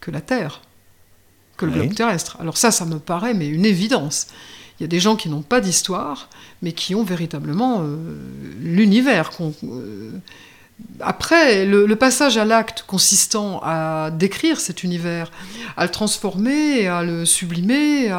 que 0.00 0.10
la 0.10 0.20
Terre, 0.20 0.62
que 1.56 1.66
le 1.66 1.72
Oui. 1.72 1.78
globe 1.80 1.94
terrestre. 1.94 2.36
Alors 2.40 2.56
ça, 2.56 2.70
ça 2.70 2.84
me 2.84 2.98
paraît, 2.98 3.34
mais 3.34 3.48
une 3.48 3.66
évidence. 3.66 4.28
Il 4.78 4.82
y 4.82 4.84
a 4.84 4.88
des 4.88 5.00
gens 5.00 5.16
qui 5.16 5.28
n'ont 5.28 5.42
pas 5.42 5.60
d'histoire, 5.60 6.28
mais 6.62 6.72
qui 6.72 6.94
ont 6.94 7.02
véritablement 7.04 7.78
euh, 7.80 7.96
l'univers. 8.60 9.30
qu'on- 9.30 9.54
euh, 9.64 10.12
Après, 11.00 11.64
le, 11.64 11.96
passage 11.96 12.36
à 12.36 12.44
l'acte 12.44 12.84
consistant 12.86 13.60
à 13.62 14.10
décrire 14.10 14.60
cet 14.60 14.82
univers, 14.82 15.30
à 15.76 15.84
le 15.84 15.90
transformer, 15.90 16.86
à 16.86 17.02
le 17.02 17.24
sublimer, 17.24 18.14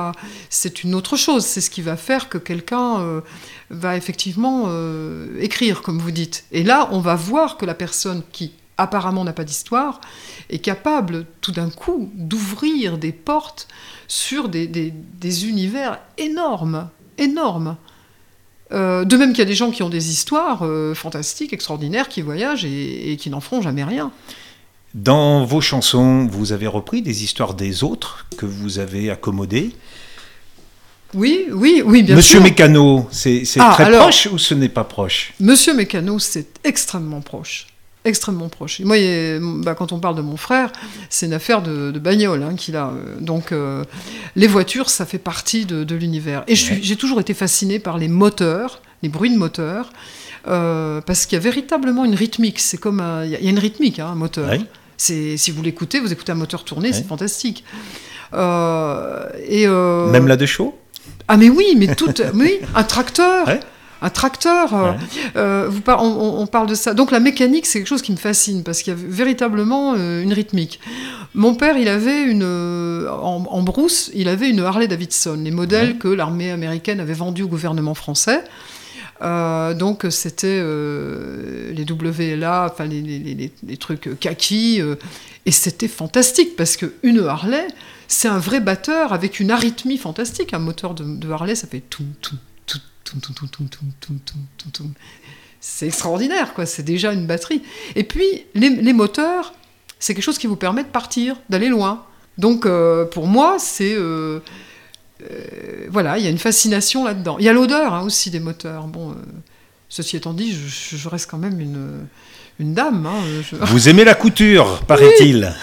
c'est 0.49 0.83
une 0.83 0.95
autre 0.95 1.17
chose. 1.17 1.45
C'est 1.45 1.61
ce 1.61 1.69
qui 1.69 1.81
va 1.81 1.95
faire 1.95 2.29
que 2.29 2.37
quelqu'un 2.37 2.99
euh, 2.99 3.21
va 3.69 3.95
effectivement 3.95 4.65
euh, 4.67 5.39
écrire, 5.39 5.81
comme 5.81 5.99
vous 5.99 6.11
dites. 6.11 6.45
Et 6.51 6.63
là, 6.63 6.89
on 6.91 6.99
va 6.99 7.15
voir 7.15 7.57
que 7.57 7.65
la 7.65 7.75
personne 7.75 8.23
qui 8.31 8.53
apparemment 8.77 9.23
n'a 9.23 9.33
pas 9.33 9.43
d'histoire 9.43 10.01
est 10.49 10.59
capable 10.59 11.25
tout 11.41 11.51
d'un 11.51 11.69
coup 11.69 12.11
d'ouvrir 12.13 12.97
des 12.97 13.11
portes 13.11 13.67
sur 14.07 14.49
des 14.49 14.93
univers 15.47 15.99
énormes, 16.17 16.89
énormes. 17.17 17.77
Euh, 18.73 19.05
de 19.05 19.15
même 19.15 19.29
qu'il 19.29 19.39
y 19.39 19.41
a 19.43 19.45
des 19.45 19.55
gens 19.55 19.71
qui 19.71 19.81
ont 19.83 19.89
des 19.89 20.09
histoires 20.11 20.59
euh, 20.63 20.93
fantastiques, 20.93 21.53
extraordinaires, 21.53 22.09
qui 22.09 22.21
voyagent 22.21 22.65
et, 22.65 23.11
et 23.13 23.17
qui 23.17 23.29
n'en 23.29 23.39
feront 23.39 23.61
jamais 23.61 23.83
rien. 23.85 24.11
Dans 24.93 25.45
vos 25.45 25.61
chansons, 25.61 26.27
vous 26.29 26.51
avez 26.51 26.67
repris 26.67 27.01
des 27.01 27.23
histoires 27.23 27.53
des 27.53 27.83
autres 27.83 28.25
que 28.37 28.45
vous 28.45 28.79
avez 28.79 29.09
accommodées? 29.09 29.71
Oui, 31.13 31.45
oui, 31.53 31.81
oui, 31.85 32.03
bien 32.03 32.15
Monsieur 32.15 32.39
sûr. 32.39 32.43
Mécano, 32.43 33.07
c'est 33.11 33.45
c'est 33.45 33.61
Ah, 33.61 33.71
très 33.73 33.85
alors- 33.85 34.01
proche 34.03 34.27
ou 34.31 34.37
ce 34.37 34.53
n'est 34.53 34.67
pas 34.69 34.83
proche? 34.83 35.33
Monsieur 35.39 35.73
Mécano, 35.73 36.19
c'est 36.19 36.59
extrêmement 36.65 37.21
proche. 37.21 37.67
Extrêmement 38.07 38.47
proche. 38.49 38.79
Et 38.79 38.85
moi, 38.85 38.95
bah, 39.63 39.75
quand 39.75 39.91
on 39.91 39.99
parle 39.99 40.15
de 40.15 40.21
mon 40.21 40.37
frère, 40.37 40.71
c'est 41.09 41.25
une 41.25 41.33
affaire 41.33 41.61
de, 41.61 41.91
de 41.91 41.99
bagnole 41.99 42.41
hein, 42.43 42.55
qu'il 42.55 42.75
a. 42.77 42.87
euh, 42.87 43.17
Donc, 43.19 43.51
euh, 43.51 43.83
les 44.35 44.47
voitures, 44.47 44.89
ça 44.89 45.05
fait 45.05 45.17
partie 45.17 45.65
de, 45.65 45.83
de 45.83 45.95
l'univers. 45.95 46.43
Et 46.47 46.55
j'ai 46.55 46.95
toujours 46.95 47.19
été 47.19 47.33
fascinée 47.33 47.79
par 47.79 47.97
les 47.97 48.07
moteurs, 48.07 48.81
les 49.03 49.09
bruits 49.09 49.29
de 49.31 49.37
moteurs, 49.37 49.89
euh, 50.47 51.01
parce 51.01 51.25
qu'il 51.25 51.35
y 51.35 51.41
a 51.41 51.43
véritablement 51.43 52.05
une 52.05 52.15
rythmique. 52.15 52.59
C'est 52.59 52.77
comme 52.77 53.03
il 53.25 53.29
y, 53.31 53.35
a- 53.35 53.39
il 53.39 53.43
y 53.45 53.47
a 53.47 53.51
une 53.51 53.59
rythmique, 53.59 53.99
hein, 53.99 54.07
un 54.11 54.15
moteur. 54.15 54.49
C'est 54.95 55.37
si 55.37 55.51
vous 55.51 55.61
l'écoutez, 55.61 55.99
vous 55.99 56.11
écoutez 56.13 56.31
un 56.31 56.35
moteur 56.35 56.63
tourner, 56.63 56.87
Ouais. 56.89 56.93
c'est 56.93 57.05
fantastique. 57.07 57.63
Euh, 58.33 59.27
et 59.47 59.67
Même 59.67 60.27
la 60.27 60.37
de 60.37 60.45
chaud? 60.45 60.77
Ah 61.27 61.37
mais 61.37 61.49
oui, 61.49 61.75
mais 61.77 61.93
tout, 61.95 62.13
oui, 62.35 62.59
un 62.73 62.83
tracteur. 62.83 63.47
Ouais. 63.47 63.59
Un 64.01 64.09
tracteur, 64.09 64.73
euh, 64.75 64.91
Ouais. 64.91 64.97
euh, 65.37 65.67
vous 65.69 65.81
par- 65.81 66.03
on, 66.03 66.45
parle 66.45 66.67
de 66.67 66.75
ça. 66.75 66.93
Donc 66.93 67.09
la 67.11 67.19
mécanique, 67.19 67.65
c'est 67.65 67.79
quelque 67.79 67.87
chose 67.87 68.01
qui 68.03 68.11
me 68.11 68.17
fascine 68.17 68.63
parce 68.63 68.81
qu'il 68.83 68.93
y 68.93 68.95
a 68.95 68.99
véritablement 68.99 69.95
euh, 69.97 70.21
une 70.21 70.33
rythmique. 70.33 70.79
Mon 71.33 71.55
père, 71.55 71.77
il 71.77 71.87
avait 71.87 72.21
une 72.23 72.43
en, 72.43 73.43
en 73.49 73.61
brousse, 73.63 74.11
il 74.13 74.27
avait 74.29 74.49
une 74.49 74.59
Harley 74.59 74.87
Davidson, 74.87 75.39
les 75.43 75.51
modèles 75.51 75.89
Ouais. 75.93 75.97
que 75.97 76.07
l'armée 76.09 76.51
américaine 76.51 76.99
avait 76.99 77.13
vendus 77.13 77.43
au 77.43 77.47
gouvernement 77.47 77.95
français. 77.95 78.43
Euh, 79.23 79.73
donc 79.73 80.05
c'était 80.11 80.59
euh, 80.61 81.71
les 81.73 81.83
WLA, 81.91 82.69
enfin 82.71 82.85
les, 82.85 83.01
les- 83.01 83.17
les- 83.19 83.51
les 83.65 83.77
trucs 83.77 84.19
kaki, 84.19 84.79
euh, 84.79 84.93
et 85.47 85.51
c'était 85.51 85.87
fantastique 85.87 86.55
parce 86.55 86.77
que 86.77 86.93
une 87.01 87.25
Harley, 87.25 87.65
c'est 88.07 88.27
un 88.27 88.37
vrai 88.37 88.59
batteur 88.59 89.13
avec 89.13 89.39
une 89.39 89.49
arythmie 89.49 89.97
fantastique. 89.97 90.53
Un 90.53 90.59
moteur 90.59 90.93
de, 90.93 91.03
de 91.03 91.31
Harley, 91.31 91.55
ça 91.55 91.65
fait 91.67 91.81
tout, 91.89 92.03
tout, 92.21 92.35
c'est 95.59 95.87
extraordinaire, 95.87 96.53
quoi. 96.53 96.65
C'est 96.65 96.83
déjà 96.83 97.11
une 97.13 97.25
batterie. 97.25 97.61
Et 97.95 98.03
puis, 98.03 98.45
les, 98.53 98.93
moteurs, 98.93 99.53
c'est 99.99 100.13
quelque 100.13 100.23
chose 100.23 100.37
qui 100.37 100.47
vous 100.47 100.55
permet 100.55 100.83
de 100.83 100.89
partir, 100.89 101.35
d'aller 101.49 101.69
loin. 101.69 102.05
Donc, 102.37 102.65
euh, 102.65 103.05
pour 103.05 103.27
moi, 103.27 103.57
c'est. 103.59 103.93
Euh, 103.93 104.39
euh, 105.23 105.87
voilà, 105.89 106.17
il 106.19 106.23
y 106.23 106.27
a 106.27 106.29
une 106.29 106.37
fascination 106.37 107.03
là-dedans. 107.03 107.37
Il 107.39 107.45
y 107.45 107.49
a 107.49 107.53
l'odeur 107.53 107.93
hein, 107.93 108.03
aussi 108.03 108.29
des 108.29 108.39
moteurs. 108.39 108.83
Bon, 108.83 109.15
ceci 109.89 110.15
étant 110.15 110.33
dit, 110.33 110.55
je, 110.55 111.09
reste 111.09 111.29
quand 111.29 111.39
même 111.39 111.59
une, 111.59 112.07
une 112.59 112.73
dame. 112.73 113.07
Hein, 113.07 113.41
vous 113.61 113.89
aimez 113.89 114.03
la 114.03 114.13
couture, 114.13 114.81
paraît-il. 114.85 115.53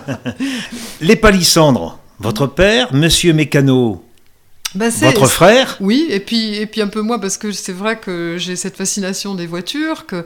les 1.00 1.16
palissandres. 1.16 1.98
Votre 2.20 2.46
père, 2.46 2.94
monsieur 2.94 3.32
Mécano, 3.32 4.04
bah, 4.74 4.88
Votre 4.88 5.26
frère 5.26 5.76
Oui, 5.80 6.06
et 6.10 6.20
puis, 6.20 6.54
et 6.56 6.66
puis 6.66 6.80
un 6.80 6.88
peu 6.88 7.02
moi, 7.02 7.20
parce 7.20 7.36
que 7.36 7.52
c'est 7.52 7.72
vrai 7.72 7.98
que 7.98 8.36
j'ai 8.38 8.56
cette 8.56 8.76
fascination 8.76 9.34
des 9.34 9.46
voitures, 9.46 10.06
que 10.06 10.24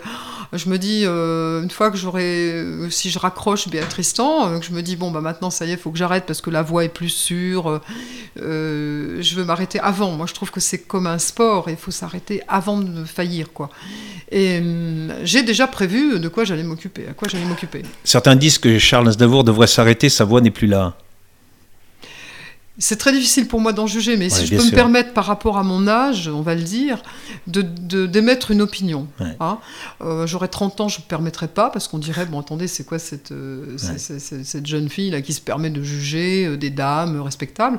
je 0.52 0.68
me 0.68 0.78
dis, 0.78 1.02
euh, 1.04 1.62
une 1.62 1.70
fois 1.70 1.90
que 1.90 1.96
j'aurai, 1.96 2.52
euh, 2.52 2.90
si 2.90 3.10
je 3.10 3.18
raccroche 3.18 3.68
Béatrice 3.68 4.14
Tristan, 4.14 4.48
euh, 4.48 4.58
que 4.58 4.66
je 4.66 4.72
me 4.72 4.82
dis, 4.82 4.96
bon, 4.96 5.10
bah 5.10 5.20
maintenant, 5.20 5.50
ça 5.50 5.66
y 5.66 5.70
est, 5.70 5.74
il 5.74 5.78
faut 5.78 5.90
que 5.90 5.98
j'arrête 5.98 6.24
parce 6.26 6.40
que 6.40 6.50
la 6.50 6.62
voie 6.62 6.84
est 6.84 6.88
plus 6.88 7.08
sûre, 7.08 7.80
je 8.36 9.34
veux 9.34 9.44
m'arrêter 9.44 9.80
avant. 9.80 10.12
Moi, 10.12 10.26
je 10.26 10.34
trouve 10.34 10.50
que 10.50 10.60
c'est 10.60 10.78
comme 10.78 11.06
un 11.06 11.18
sport, 11.18 11.68
il 11.68 11.76
faut 11.76 11.90
s'arrêter 11.90 12.42
avant 12.48 12.78
de 12.78 13.04
faillir, 13.04 13.52
quoi. 13.52 13.70
Et 14.30 14.60
j'ai 15.22 15.42
déjà 15.42 15.66
prévu 15.66 16.18
de 16.18 16.28
quoi 16.28 16.44
j'allais 16.44 16.64
m'occuper, 16.64 17.06
à 17.08 17.12
quoi 17.12 17.28
j'allais 17.28 17.44
m'occuper. 17.44 17.82
Certains 18.04 18.36
disent 18.36 18.58
que 18.58 18.78
Charles 18.78 19.08
Aznavour 19.08 19.44
devrait 19.44 19.66
s'arrêter, 19.66 20.08
sa 20.08 20.24
voix 20.24 20.40
n'est 20.40 20.50
plus 20.50 20.66
là. 20.66 20.96
C'est 22.78 22.96
très 22.96 23.12
difficile 23.12 23.48
pour 23.48 23.60
moi 23.60 23.72
d'en 23.72 23.86
juger, 23.86 24.16
mais 24.18 24.28
si 24.28 24.46
je 24.46 24.54
peux 24.54 24.62
me 24.62 24.70
permettre, 24.70 25.14
par 25.14 25.24
rapport 25.24 25.56
à 25.56 25.62
mon 25.62 25.88
âge, 25.88 26.28
on 26.28 26.42
va 26.42 26.54
le 26.54 26.62
dire, 26.62 27.02
d'émettre 27.46 28.48
de, 28.48 28.52
une 28.52 28.62
opinion. 28.62 29.08
Hein. 29.40 29.58
Euh, 30.02 30.26
j'aurais 30.26 30.48
30 30.48 30.80
ans, 30.82 30.88
je 30.88 30.98
ne 30.98 31.02
me 31.04 31.08
permettrais 31.08 31.48
pas, 31.48 31.70
parce 31.70 31.88
qu'on 31.88 31.98
dirait, 31.98 32.26
bon, 32.26 32.40
attendez, 32.40 32.68
c'est 32.68 32.84
quoi 32.84 32.98
cette, 32.98 33.32
euh, 33.32 33.76
cette 33.78 34.66
jeune 34.66 34.90
fille 34.90 35.10
là 35.10 35.22
qui 35.22 35.32
se 35.32 35.40
permet 35.40 35.70
de 35.70 35.82
juger 35.82 36.46
euh, 36.46 36.56
des 36.56 36.70
dames 36.70 37.20
respectables? 37.22 37.78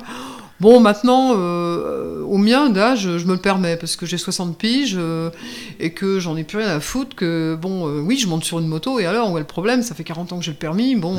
Bon, 0.60 0.80
maintenant, 0.80 1.34
euh, 1.36 2.22
au 2.24 2.36
mien 2.36 2.68
d'âge, 2.68 3.02
je 3.18 3.26
me 3.26 3.34
le 3.34 3.38
permets 3.38 3.76
parce 3.76 3.94
que 3.94 4.06
j'ai 4.06 4.18
60 4.18 4.58
piges 4.58 4.96
euh, 4.98 5.30
et 5.78 5.92
que 5.92 6.18
j'en 6.18 6.36
ai 6.36 6.42
plus 6.42 6.58
rien 6.58 6.68
à 6.68 6.80
foutre. 6.80 7.14
Que 7.14 7.56
bon, 7.60 7.86
euh, 7.86 8.00
oui, 8.00 8.18
je 8.18 8.26
monte 8.26 8.42
sur 8.42 8.58
une 8.58 8.66
moto 8.66 8.98
et 8.98 9.06
alors, 9.06 9.30
où 9.30 9.36
est 9.36 9.40
le 9.40 9.46
problème? 9.46 9.82
Ça 9.82 9.94
fait 9.94 10.02
40 10.02 10.32
ans 10.32 10.38
que 10.38 10.44
j'ai 10.44 10.50
le 10.50 10.56
permis. 10.56 10.96
Bon, 10.96 11.14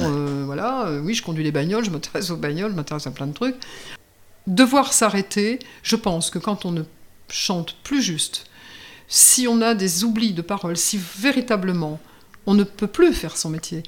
voilà, 0.45 0.89
oui, 1.04 1.13
je 1.13 1.23
conduis 1.23 1.43
les 1.43 1.52
bagnoles, 1.52 1.86
je 1.86 1.89
m'intéresse 1.89 2.30
aux 2.32 2.36
bagnoles, 2.38 2.71
je 2.71 2.75
m'intéresse 2.75 3.08
à 3.08 3.12
plein 3.12 3.28
de 3.28 3.34
trucs. 3.34 3.56
Devoir 4.45 4.91
s'arrêter, 4.91 5.60
je 5.84 5.95
pense 5.95 6.30
que 6.30 6.39
quand 6.39 6.65
on 6.65 6.71
ne 6.71 6.82
chante 7.30 7.75
plus 7.84 8.02
juste, 8.02 8.45
si 9.08 9.47
on 9.47 9.62
a 9.62 9.73
des 9.73 10.04
oublis 10.04 10.34
de 10.34 10.41
paroles, 10.41 10.75
si 10.75 10.99
véritablement 11.17 11.99
on 12.49 12.55
ne 12.55 12.63
peut 12.63 12.88
plus 12.88 13.13
faire 13.13 13.38
son 13.38 13.49
métier. 13.49 13.83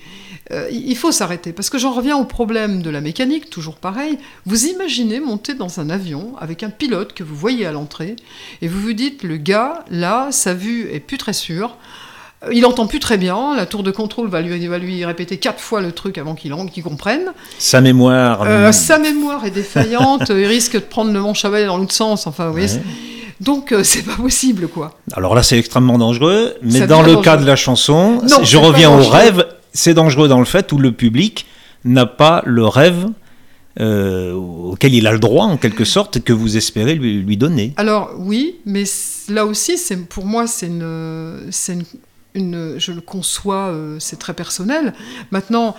Euh, 0.52 0.70
il 0.72 0.96
faut 0.96 1.12
s'arrêter, 1.12 1.52
parce 1.52 1.72
que 1.72 1.80
j'en 1.80 1.92
reviens 1.94 2.16
au 2.16 2.26
problème 2.26 2.84
de 2.84 2.92
la 2.92 3.02
mécanique, 3.02 3.50
toujours 3.50 3.76
pareil. 3.76 4.20
Vous 4.46 4.68
imaginez 4.68 5.20
monter 5.20 5.56
dans 5.56 5.80
un 5.80 5.90
avion 5.90 6.36
avec 6.40 6.62
un 6.62 6.70
pilote 6.70 7.14
que 7.14 7.24
vous 7.24 7.36
voyez 7.36 7.66
à 7.66 7.72
l'entrée, 7.72 8.16
et 8.62 8.68
vous 8.68 8.80
vous 8.80 8.94
dites, 8.94 9.24
le 9.24 9.38
gars, 9.38 9.84
là, 9.90 10.28
sa 10.30 10.54
vue 10.54 10.88
est 10.92 11.00
plus 11.00 11.18
très 11.18 11.34
sûre, 11.34 11.76
euh, 12.44 12.54
il 12.54 12.64
entend 12.68 12.86
plus 12.86 13.00
très 13.00 13.18
bien, 13.18 13.56
la 13.56 13.66
tour 13.66 13.82
de 13.82 13.90
contrôle 13.90 14.30
va 14.30 14.42
lui, 14.42 14.68
va 14.68 14.78
lui 14.78 15.04
répéter 15.06 15.38
quatre 15.38 15.60
fois 15.60 15.82
le 15.82 15.92
truc 15.92 16.20
avant 16.20 16.36
qu'il 16.36 16.54
comprenne. 16.84 17.34
Sa 17.58 17.82
mémoire... 17.82 18.44
Euh, 18.44 18.72
sa 18.72 19.00
mémoire 19.00 19.44
est 19.44 19.52
défaillante, 19.52 20.30
il 20.30 20.46
risque 20.46 20.76
de 20.76 20.80
prendre 20.82 21.12
le 21.12 21.20
manche 21.20 21.44
à 21.46 21.66
dans 21.66 21.78
l'autre 21.80 21.94
sens, 21.94 22.28
enfin, 22.28 22.46
vous 22.46 22.54
voyez... 22.54 22.80
Donc 23.42 23.72
euh, 23.72 23.84
c'est 23.84 24.04
pas 24.04 24.16
possible 24.16 24.68
quoi. 24.68 24.98
Alors 25.14 25.36
là 25.36 25.44
c'est 25.44 25.58
extrêmement 25.58 25.98
dangereux, 25.98 26.54
mais 26.62 26.86
dans 26.88 27.02
le 27.02 27.18
cas 27.18 27.38
de 27.38 27.46
la 27.46 27.56
chanson, 27.56 28.22
je 28.44 28.58
reviens 28.58 28.92
au 28.92 29.04
rêve, 29.04 29.46
c'est 29.74 29.96
dangereux 29.96 30.28
dans 30.28 30.40
le 30.40 30.46
fait 30.46 30.72
où 30.72 30.78
le 30.78 30.92
public 30.92 31.48
n'a 31.84 32.06
pas 32.06 32.44
le 32.46 32.66
rêve 32.66 33.08
euh, 33.80 34.34
auquel 34.34 34.94
il 34.94 35.08
a 35.08 35.12
le 35.12 35.20
droit 35.20 35.46
en 35.46 35.58
quelque 35.58 35.86
sorte 35.86 36.20
que 36.20 36.34
vous 36.34 36.56
espérez 36.56 36.94
lui, 36.96 37.38
donner. 37.38 37.74
Alors 37.78 38.12
oui, 38.18 38.58
mais 38.66 38.84
là 39.28 39.46
aussi 39.48 39.78
c'est 39.78 39.98
pour 39.98 40.26
moi 40.26 40.46
c'est 40.46 40.68
une, 40.68 41.42
une, 42.36 42.76
je 42.78 42.92
le 42.92 43.02
conçois, 43.02 43.70
euh, 43.70 43.98
c'est 44.00 44.20
très 44.20 44.36
personnel. 44.36 44.94
Maintenant 45.32 45.76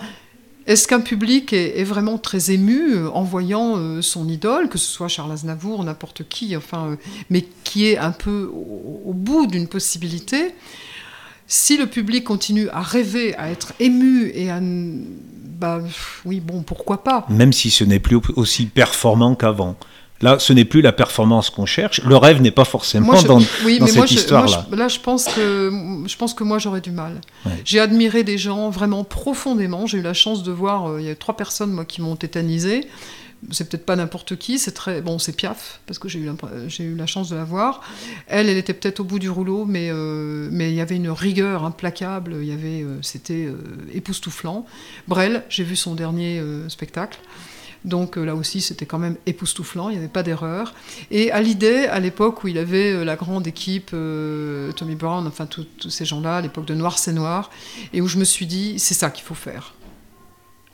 est-ce 0.65 0.87
qu'un 0.87 1.01
public 1.01 1.51
est, 1.51 1.83
vraiment 1.83 2.17
très 2.17 2.51
ému 2.51 2.93
euh, 2.93 3.09
en 3.09 3.23
voyant 3.23 3.75
euh, 3.75 4.01
son 4.01 4.27
idole, 4.29 4.69
que 4.69 4.77
ce 4.77 4.89
soit 4.89 5.09
Charles 5.09 5.31
Aznavour, 5.31 5.83
n'importe 5.83 6.27
qui, 6.27 6.55
enfin, 6.55 6.91
euh, 6.91 6.95
mais 7.29 7.45
qui 7.63 7.87
est 7.87 7.97
un 7.97 8.11
peu 8.11 8.49
au, 8.53 9.13
bout 9.13 9.45
d'une 9.47 9.67
possibilité 9.67 10.53
Si 11.47 11.77
le 11.77 11.87
public 11.87 12.23
continue 12.23 12.69
à 12.69 12.81
rêver, 12.81 13.35
à 13.35 13.51
être 13.51 13.73
ému 13.79 14.31
et 14.33 14.49
à, 14.49 14.59
bah, 14.61 15.81
oui, 16.25 16.39
bon, 16.39 16.63
pourquoi 16.63 17.03
pas? 17.03 17.25
Même 17.29 17.53
si 17.53 17.69
ce 17.69 17.83
n'est 17.83 17.99
plus 17.99 18.19
aussi 18.35 18.65
performant 18.65 19.35
qu'avant. 19.35 19.75
Là, 20.23 20.39
ce 20.39 20.53
n'est 20.53 20.63
plus 20.63 20.81
la 20.81 20.93
performance 20.93 21.49
qu'on 21.49 21.65
cherche. 21.65 22.01
Le 22.01 22.15
rêve 22.15 22.41
n'est 22.41 22.49
pas 22.49 22.63
forcément 22.63 23.21
dans, 23.23 23.39
oui, 23.65 23.79
mais 23.81 23.87
cette 23.87 24.09
histoire-là. 24.09 24.65
Là, 24.71 24.87
je 24.87 24.99
pense 24.99 25.25
que 25.25 25.69
je 26.07 26.15
pense 26.15 26.33
que 26.33 26.45
moi 26.45 26.59
j'aurais 26.59 26.79
du 26.79 26.91
mal. 26.91 27.19
J'ai 27.65 27.81
admiré 27.81 28.23
des 28.23 28.37
gens 28.37 28.69
vraiment 28.69 29.03
profondément. 29.03 29.85
J'ai 29.85 29.97
eu 29.97 30.01
la 30.01 30.13
chance 30.13 30.41
de 30.43 30.51
voir. 30.53 30.87
Euh, 30.87 31.01
il 31.01 31.07
y 31.07 31.09
a 31.09 31.15
trois 31.15 31.35
personnes 31.35 31.71
moi 31.71 31.83
qui 31.83 32.01
m'ont 32.01 32.15
tétanisé. 32.15 32.87
C'est 33.51 33.67
peut-être 33.69 33.85
pas 33.85 33.97
n'importe 33.97 34.37
qui. 34.37 34.59
C'est 34.59 34.71
très 34.71 35.01
bon. 35.01 35.19
C'est 35.19 35.35
Piaf 35.35 35.81
parce 35.87 35.99
que 35.99 36.07
j'ai 36.07 36.19
eu 36.19 36.31
j'ai 36.67 36.85
eu 36.85 36.95
la 36.95 37.05
chance 37.05 37.27
de 37.29 37.35
la 37.35 37.43
voir. 37.43 37.81
Elle, 38.27 38.47
elle 38.47 38.57
était 38.57 38.73
peut-être 38.73 39.01
au 39.01 39.03
bout 39.03 39.19
du 39.19 39.29
rouleau, 39.29 39.65
mais 39.65 39.89
euh, 39.91 40.47
mais 40.53 40.71
il 40.71 40.75
y 40.75 40.81
avait 40.81 40.95
une 40.95 41.09
rigueur 41.09 41.65
implacable. 41.65 42.37
Il 42.41 42.47
y 42.47 42.53
avait 42.53 42.81
euh, 42.81 42.97
c'était 43.01 43.49
époustouflant. 43.93 44.65
Brel, 45.09 45.43
j'ai 45.49 45.65
vu 45.65 45.75
son 45.75 45.95
dernier 45.95 46.41
spectacle. 46.69 47.19
Donc 47.85 48.17
euh, 48.17 48.23
là 48.23 48.35
aussi, 48.35 48.61
c'était 48.61 48.85
quand 48.85 48.99
même 48.99 49.17
époustouflant, 49.25 49.89
il 49.89 49.93
n'y 49.93 49.97
avait 49.97 50.07
pas 50.07 50.23
d'erreur. 50.23 50.73
Et 51.11 51.31
l'idée, 51.41 51.85
à 51.85 51.99
l'époque 51.99 52.43
où 52.43 52.47
il 52.47 52.57
avait 52.57 52.93
euh, 52.93 53.03
la 53.03 53.15
grande 53.15 53.45
équipe, 53.45 53.91
euh, 53.93 54.71
Tommy 54.71 54.95
Brown, 54.95 55.27
enfin 55.27 55.45
tous 55.45 55.67
ces 55.89 56.05
gens-là, 56.05 56.37
à 56.37 56.41
l'époque 56.41 56.65
de 56.65 56.75
Noir 56.75 56.97
c'est 56.97 57.11
Noir, 57.11 57.49
et 57.91 58.01
où 58.01 58.07
je 58.07 58.17
me 58.17 58.23
suis 58.23 58.45
dit, 58.45 58.79
c'est 58.79 58.93
ça 58.93 59.09
qu'il 59.09 59.25
faut 59.25 59.35
faire. 59.35 59.73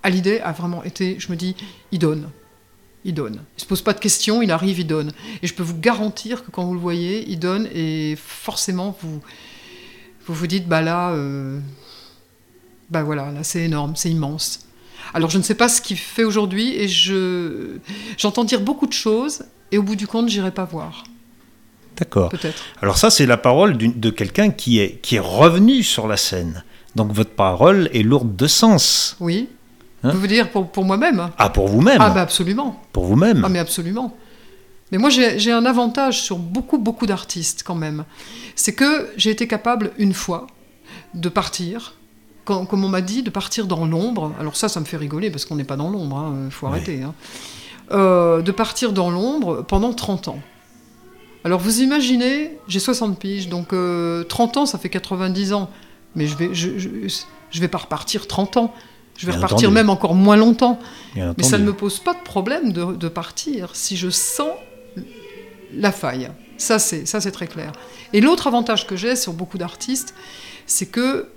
L'idée 0.05 0.39
a 0.39 0.51
vraiment 0.51 0.83
été, 0.83 1.17
je 1.19 1.31
me 1.31 1.35
dis, 1.35 1.55
il 1.91 1.99
donne. 1.99 2.29
Il 3.05 3.13
donne. 3.13 3.35
Il 3.35 3.57
ne 3.57 3.61
se 3.61 3.65
pose 3.65 3.81
pas 3.81 3.93
de 3.93 3.99
questions, 3.99 4.41
il 4.41 4.51
arrive, 4.51 4.79
il 4.79 4.87
donne. 4.87 5.11
Et 5.41 5.47
je 5.47 5.53
peux 5.53 5.63
vous 5.63 5.77
garantir 5.77 6.45
que 6.45 6.51
quand 6.51 6.63
vous 6.63 6.73
le 6.73 6.79
voyez, 6.79 7.29
il 7.29 7.39
donne, 7.39 7.67
et 7.73 8.15
forcément, 8.17 8.95
vous 9.01 9.21
vous, 10.25 10.33
vous 10.33 10.47
dites, 10.47 10.67
bah 10.67 10.81
là, 10.81 11.15
bah 12.89 13.03
voilà, 13.03 13.31
là 13.31 13.43
c'est 13.43 13.63
énorme, 13.63 13.95
c'est 13.95 14.11
immense. 14.11 14.68
Alors 15.13 15.29
je 15.29 15.37
ne 15.37 15.43
sais 15.43 15.55
pas 15.55 15.69
ce 15.69 15.81
qu'il 15.81 15.97
fait 15.97 16.23
aujourd'hui 16.23 16.75
et 16.75 16.87
je 16.87 17.77
j'entends 18.17 18.43
dire 18.43 18.61
beaucoup 18.61 18.87
de 18.87 18.93
choses 18.93 19.43
et 19.71 19.77
au 19.77 19.83
bout 19.83 19.95
du 19.95 20.07
compte, 20.07 20.29
j'irai 20.29 20.51
pas 20.51 20.65
voir. 20.65 21.03
D'accord. 21.97 22.29
Peut-être. 22.29 22.63
Alors 22.81 22.97
ça, 22.97 23.09
c'est 23.09 23.25
la 23.25 23.37
parole 23.37 23.75
de 23.77 24.09
quelqu'un 24.09 24.51
qui 24.51 24.79
est, 24.79 25.01
qui 25.01 25.17
est 25.17 25.21
revenu 25.21 25.83
sur 25.83 26.07
la 26.07 26.15
scène. 26.15 26.63
Donc 26.95 27.11
votre 27.11 27.31
parole 27.31 27.89
est 27.93 28.03
lourde 28.03 28.35
de 28.35 28.47
sens. 28.47 29.17
Oui. 29.19 29.49
Hein 30.03 30.11
vous 30.13 30.19
voulez 30.19 30.35
dire 30.35 30.49
pour, 30.49 30.71
pour 30.71 30.85
moi-même? 30.85 31.29
Ah, 31.37 31.49
pour 31.49 31.67
vous-même 31.67 31.97
Ah, 31.99 32.09
bah 32.09 32.21
absolument. 32.21 32.81
Pour 32.93 33.05
vous-même 33.05 33.43
Ah, 33.45 33.49
mais 33.49 33.59
absolument. 33.59 34.15
Mais 34.91 34.97
moi, 34.97 35.09
j'ai 35.09 35.51
un 35.51 35.65
avantage 35.65 36.21
sur 36.21 36.37
beaucoup, 36.37 36.77
beaucoup 36.77 37.05
d'artistes 37.05 37.63
quand 37.63 37.75
même. 37.75 38.05
C'est 38.55 38.73
que 38.73 39.09
j'ai 39.17 39.29
été 39.29 39.47
capable 39.47 39.91
une 39.97 40.13
fois 40.13 40.47
de 41.13 41.29
partir 41.29 41.95
comme 42.49 42.83
on 42.83 42.89
m'a 42.89 43.01
dit, 43.01 43.23
de 43.23 43.29
partir 43.29 43.67
dans 43.67 43.85
l'ombre. 43.85 44.33
Alors 44.39 44.55
ça, 44.55 44.69
ça 44.69 44.79
me 44.79 44.85
fait 44.85 44.97
rigoler 44.97 45.29
parce 45.29 45.45
qu'on 45.45 45.55
n'est 45.55 45.63
pas 45.63 45.77
dans 45.77 45.89
l'ombre, 45.89 46.33
il 46.33 46.47
hein, 46.47 46.49
faut 46.49 46.67
arrêter. 46.67 47.03
Hein. 47.03 47.13
Euh, 47.91 48.41
de 48.41 48.51
partir 48.51 48.91
dans 48.93 49.09
l'ombre 49.09 49.63
pendant 49.67 49.93
30 49.93 50.27
ans. 50.27 50.39
Alors 51.43 51.59
vous 51.59 51.81
imaginez, 51.81 52.57
j'ai 52.67 52.79
60 52.79 53.17
piges, 53.17 53.49
donc 53.49 53.67
30 53.67 53.73
euh, 53.73 54.25
ans, 54.55 54.65
ça 54.65 54.77
fait 54.77 54.89
90 54.89 55.53
ans. 55.53 55.69
Mais 56.15 56.27
je 56.27 56.35
vais, 56.35 56.49
je, 56.53 56.69
je, 56.77 57.59
vais 57.59 57.67
pas 57.67 57.77
repartir 57.77 58.27
30 58.27 58.57
ans. 58.57 58.73
Je 59.17 59.25
vais 59.25 59.33
repartir 59.33 59.71
même 59.71 59.89
encore 59.89 60.15
moins 60.15 60.35
longtemps. 60.35 60.79
Mais 61.15 61.43
ça 61.43 61.57
ne 61.57 61.63
me 61.63 61.73
pose 61.73 61.99
pas 61.99 62.13
de 62.13 62.21
problème 62.21 62.71
de, 62.71 62.93
de 62.95 63.07
partir 63.07 63.75
si 63.75 63.97
je 63.97 64.09
sens 64.09 64.51
la 65.73 65.91
faille. 65.91 66.29
Ça, 66.57 66.77
c'est 66.77 67.07
ça, 67.07 67.21
c'est 67.21 67.31
très 67.31 67.47
clair. 67.47 67.71
Et 68.13 68.21
l'autre 68.21 68.47
avantage 68.47 68.85
que 68.85 68.95
j'ai 68.95 69.15
sur 69.15 69.33
beaucoup 69.33 69.57
d'artistes, 69.57 70.13
c'est 70.65 70.87
que 70.87 71.29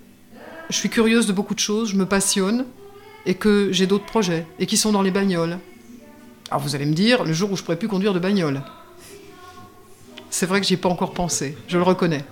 je 0.69 0.75
suis 0.75 0.89
curieuse 0.89 1.27
de 1.27 1.33
beaucoup 1.33 1.53
de 1.55 1.59
choses, 1.59 1.89
je 1.91 1.95
me 1.95 2.05
passionne, 2.05 2.65
et 3.25 3.35
que 3.35 3.69
j'ai 3.71 3.87
d'autres 3.87 4.05
projets, 4.05 4.45
et 4.59 4.65
qui 4.65 4.77
sont 4.77 4.91
dans 4.91 5.01
les 5.01 5.11
bagnoles. 5.11 5.59
Alors 6.49 6.61
vous 6.61 6.75
allez 6.75 6.85
me 6.85 6.93
dire, 6.93 7.23
le 7.23 7.33
jour 7.33 7.51
où 7.51 7.55
je 7.57 7.63
pourrai 7.63 7.77
plus 7.77 7.87
conduire 7.87 8.13
de 8.13 8.19
bagnole. 8.19 8.61
C'est 10.29 10.45
vrai 10.45 10.59
que 10.61 10.67
j'y 10.67 10.73
ai 10.73 10.77
pas 10.77 10.89
encore 10.89 11.13
pensé, 11.13 11.57
je 11.67 11.77
le 11.77 11.83
reconnais. 11.83 12.23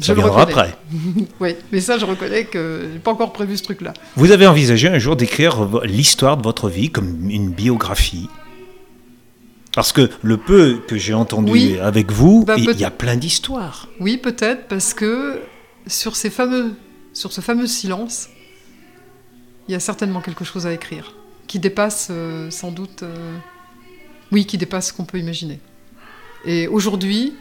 Je 0.00 0.12
le 0.14 0.22
reconnais. 0.22 0.42
après. 0.42 0.74
oui, 1.40 1.54
mais 1.72 1.80
ça, 1.80 1.98
je 1.98 2.06
reconnais 2.06 2.44
que 2.44 2.88
j'ai 2.92 2.98
pas 2.98 3.10
encore 3.12 3.32
prévu 3.32 3.56
ce 3.58 3.62
truc-là. 3.64 3.92
Vous 4.16 4.30
avez 4.32 4.46
envisagé 4.46 4.88
un 4.88 4.98
jour 4.98 5.14
d'écrire 5.14 5.68
l'histoire 5.84 6.36
de 6.38 6.42
votre 6.42 6.68
vie 6.70 6.90
comme 6.90 7.28
une 7.28 7.50
biographie 7.50 8.28
Parce 9.74 9.92
que 9.92 10.08
le 10.22 10.38
peu 10.38 10.80
que 10.88 10.96
j'ai 10.96 11.12
entendu 11.12 11.52
Oui. 11.52 11.78
avec 11.78 12.10
vous, 12.12 12.44
Bah, 12.46 12.54
il 12.56 12.80
y 12.80 12.84
a 12.84 12.90
plein 12.90 13.16
d'histoires. 13.16 13.88
Oui, 14.00 14.16
peut-être, 14.16 14.68
parce 14.68 14.94
que 14.94 15.40
sur, 15.86 16.16
ces 16.16 16.30
fameux, 16.30 16.72
sur 17.12 17.32
ce 17.32 17.40
fameux 17.40 17.66
silence, 17.66 18.28
il 19.68 19.72
y 19.72 19.74
a 19.74 19.80
certainement 19.80 20.20
quelque 20.20 20.44
chose 20.44 20.66
à 20.66 20.72
écrire, 20.72 21.14
qui 21.46 21.58
dépasse 21.58 22.08
euh, 22.10 22.50
sans 22.50 22.72
doute... 22.72 23.02
euh, 23.02 23.36
oui, 24.32 24.46
qui 24.46 24.58
dépasse 24.58 24.88
ce 24.88 24.92
qu'on 24.92 25.04
peut 25.04 25.18
imaginer. 25.18 25.58
Et 26.44 26.68
aujourd'hui, 26.68 27.34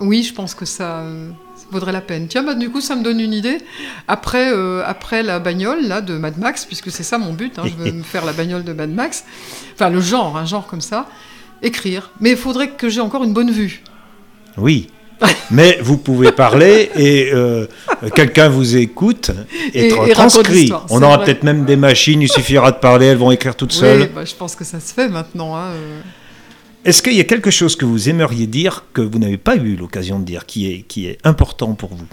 oui, 0.00 0.22
je 0.22 0.32
pense 0.32 0.54
que 0.54 0.64
ça, 0.64 1.00
euh, 1.00 1.30
vaudrait 1.70 1.92
la 1.92 2.00
peine. 2.00 2.28
Tiens, 2.28 2.42
bah, 2.42 2.54
du 2.54 2.70
coup, 2.70 2.80
ça 2.80 2.94
me 2.94 3.02
donne 3.02 3.18
une 3.20 3.32
idée. 3.32 3.58
Après, 4.06 4.52
après 4.84 5.22
la 5.22 5.38
bagnole 5.38 5.82
là, 5.86 6.00
de 6.00 6.16
Mad 6.16 6.38
Max, 6.38 6.64
puisque 6.64 6.90
c'est 6.90 7.02
ça 7.02 7.18
mon 7.18 7.32
but, 7.32 7.58
hein, 7.58 7.64
je 7.66 7.74
veux 7.74 7.92
me 7.92 8.02
faire 8.02 8.24
la 8.24 8.32
bagnole 8.32 8.64
de 8.64 8.72
Mad 8.72 8.90
Max, 8.90 9.24
enfin 9.74 9.90
le 9.90 10.00
genre, 10.00 10.36
un 10.36 10.44
genre 10.44 10.66
comme 10.66 10.80
ça, 10.80 11.08
écrire. 11.62 12.10
Mais 12.20 12.30
il 12.30 12.36
faudrait 12.36 12.70
que 12.70 12.88
j'ai 12.88 13.00
encore 13.00 13.24
une 13.24 13.32
bonne 13.32 13.50
vue. 13.50 13.82
Oui. 14.56 14.88
Mais 15.50 15.78
vous 15.80 15.96
pouvez 15.96 16.30
parler 16.32 16.90
et 16.96 17.30
euh, 17.32 17.66
quelqu'un 18.14 18.48
vous 18.48 18.76
écoute, 18.76 19.30
Et- 19.72 19.88
transcrit. 20.12 20.70
On 20.90 21.02
aura 21.02 21.22
peut-être 21.24 21.42
même 21.42 21.64
des 21.64 21.76
machines, 21.76 22.20
il 22.20 22.28
suffira 22.30 22.70
de 22.72 22.76
parler, 22.78 23.06
elles 23.06 23.16
vont 23.16 23.30
écrire 23.30 23.56
toutes 23.56 23.72
Oui, 23.72 23.78
seules. 23.78 24.10
bah, 24.14 24.24
je 24.24 24.34
pense 24.34 24.54
que 24.54 24.64
ça 24.64 24.78
se 24.80 24.92
fait 24.92 25.08
maintenant. 25.08 25.56
hein, 25.56 25.70
euh. 25.72 26.00
Est-ce 26.84 27.02
qu'il 27.02 27.14
y 27.14 27.20
a 27.20 27.24
quelque 27.24 27.50
chose 27.50 27.76
que 27.76 27.84
vous 27.84 28.08
aimeriez 28.08 28.46
dire 28.46 28.84
que 28.92 29.00
vous 29.00 29.18
n'avez 29.18 29.38
pas 29.38 29.56
eu 29.56 29.74
l'occasion 29.76 30.18
de 30.20 30.24
dire, 30.24 30.46
qui 30.46 30.70
est, 30.70 30.82
qui 30.82 31.06
est 31.06 31.18
important 31.24 31.74
pour 31.74 31.94
vous? 31.94 32.06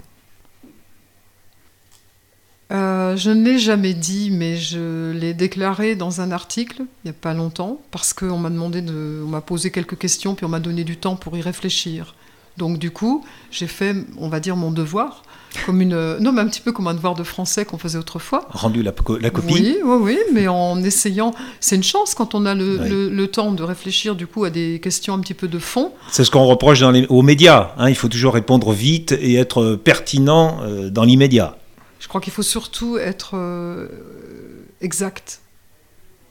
Euh, 2.72 3.14
je 3.16 3.30
ne 3.30 3.44
l'ai 3.44 3.58
jamais 3.58 3.94
dit, 3.94 4.30
mais 4.32 4.56
je 4.56 5.12
l'ai 5.12 5.34
déclaré 5.34 5.94
dans 5.94 6.20
un 6.22 6.32
article 6.32 6.78
il 7.04 7.08
n'y 7.08 7.10
a 7.10 7.14
pas 7.20 7.34
longtemps, 7.34 7.80
parce 7.90 8.12
qu'on 8.14 8.38
m'a 8.38 8.50
demandé 8.50 8.80
de, 8.80 9.22
on 9.24 9.28
m'a 9.28 9.42
posé 9.42 9.70
quelques 9.70 9.98
questions, 9.98 10.34
puis 10.34 10.46
on 10.46 10.48
m'a 10.48 10.60
donné 10.60 10.82
du 10.82 10.96
temps 10.96 11.14
pour 11.14 11.36
y 11.36 11.42
réfléchir. 11.42 12.14
Donc 12.56 12.78
du 12.78 12.90
coup, 12.90 13.24
j'ai 13.50 13.66
fait, 13.66 13.94
on 14.18 14.28
va 14.28 14.38
dire, 14.40 14.54
mon 14.56 14.70
devoir, 14.70 15.22
comme 15.66 15.80
une, 15.80 16.18
non, 16.18 16.32
mais 16.32 16.40
un 16.40 16.46
petit 16.46 16.60
peu 16.60 16.70
comme 16.72 16.86
un 16.88 16.94
devoir 16.94 17.14
de 17.14 17.22
français 17.24 17.64
qu'on 17.64 17.78
faisait 17.78 17.98
autrefois. 17.98 18.46
Rendu 18.50 18.82
la, 18.82 18.92
co- 18.92 19.18
la 19.18 19.30
copie 19.30 19.52
Oui, 19.54 19.76
oui, 19.84 19.96
oui, 20.00 20.18
mais 20.32 20.46
en 20.48 20.82
essayant, 20.82 21.34
c'est 21.60 21.76
une 21.76 21.82
chance 21.84 22.14
quand 22.14 22.34
on 22.34 22.46
a 22.46 22.54
le, 22.54 22.78
Oui. 22.80 22.88
le- 22.88 23.08
le 23.10 23.26
temps 23.28 23.50
de 23.52 23.62
réfléchir 23.62 24.14
du 24.16 24.26
coup 24.26 24.44
à 24.44 24.50
des 24.50 24.80
questions 24.80 25.14
un 25.14 25.20
petit 25.20 25.34
peu 25.34 25.48
de 25.48 25.58
fond. 25.58 25.92
C'est 26.12 26.24
ce 26.24 26.30
qu'on 26.30 26.44
reproche 26.46 26.80
dans 26.80 26.90
les- 26.92 27.06
aux 27.08 27.22
médias. 27.22 27.72
hein. 27.76 27.88
il 27.88 27.94
faut 27.96 28.08
toujours 28.08 28.34
répondre 28.34 28.72
vite 28.72 29.12
et 29.12 29.34
être 29.34 29.74
pertinent 29.76 30.58
euh, 30.62 30.90
dans 30.90 31.04
l'immédiat. 31.04 31.56
Je 32.00 32.06
crois 32.08 32.20
qu'il 32.20 32.32
faut 32.32 32.42
surtout 32.42 32.98
être 32.98 33.32
euh, 33.36 33.88
exact, 34.80 35.40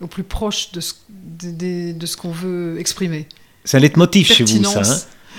au 0.01 0.07
plus 0.07 0.23
proche 0.23 0.71
de 0.71 0.79
ce, 0.81 0.93
de, 1.09 1.51
de- 1.51 1.97
de 1.97 2.05
ce 2.05 2.17
qu'on 2.17 2.31
veut 2.31 2.77
exprimer. 2.79 3.27
C'est 3.65 3.77
un 3.77 3.79
leitmotiv 3.79 4.27
chez 4.27 4.43
vous, 4.43 4.63
ça. 4.65 4.81
Hein. 4.81 4.97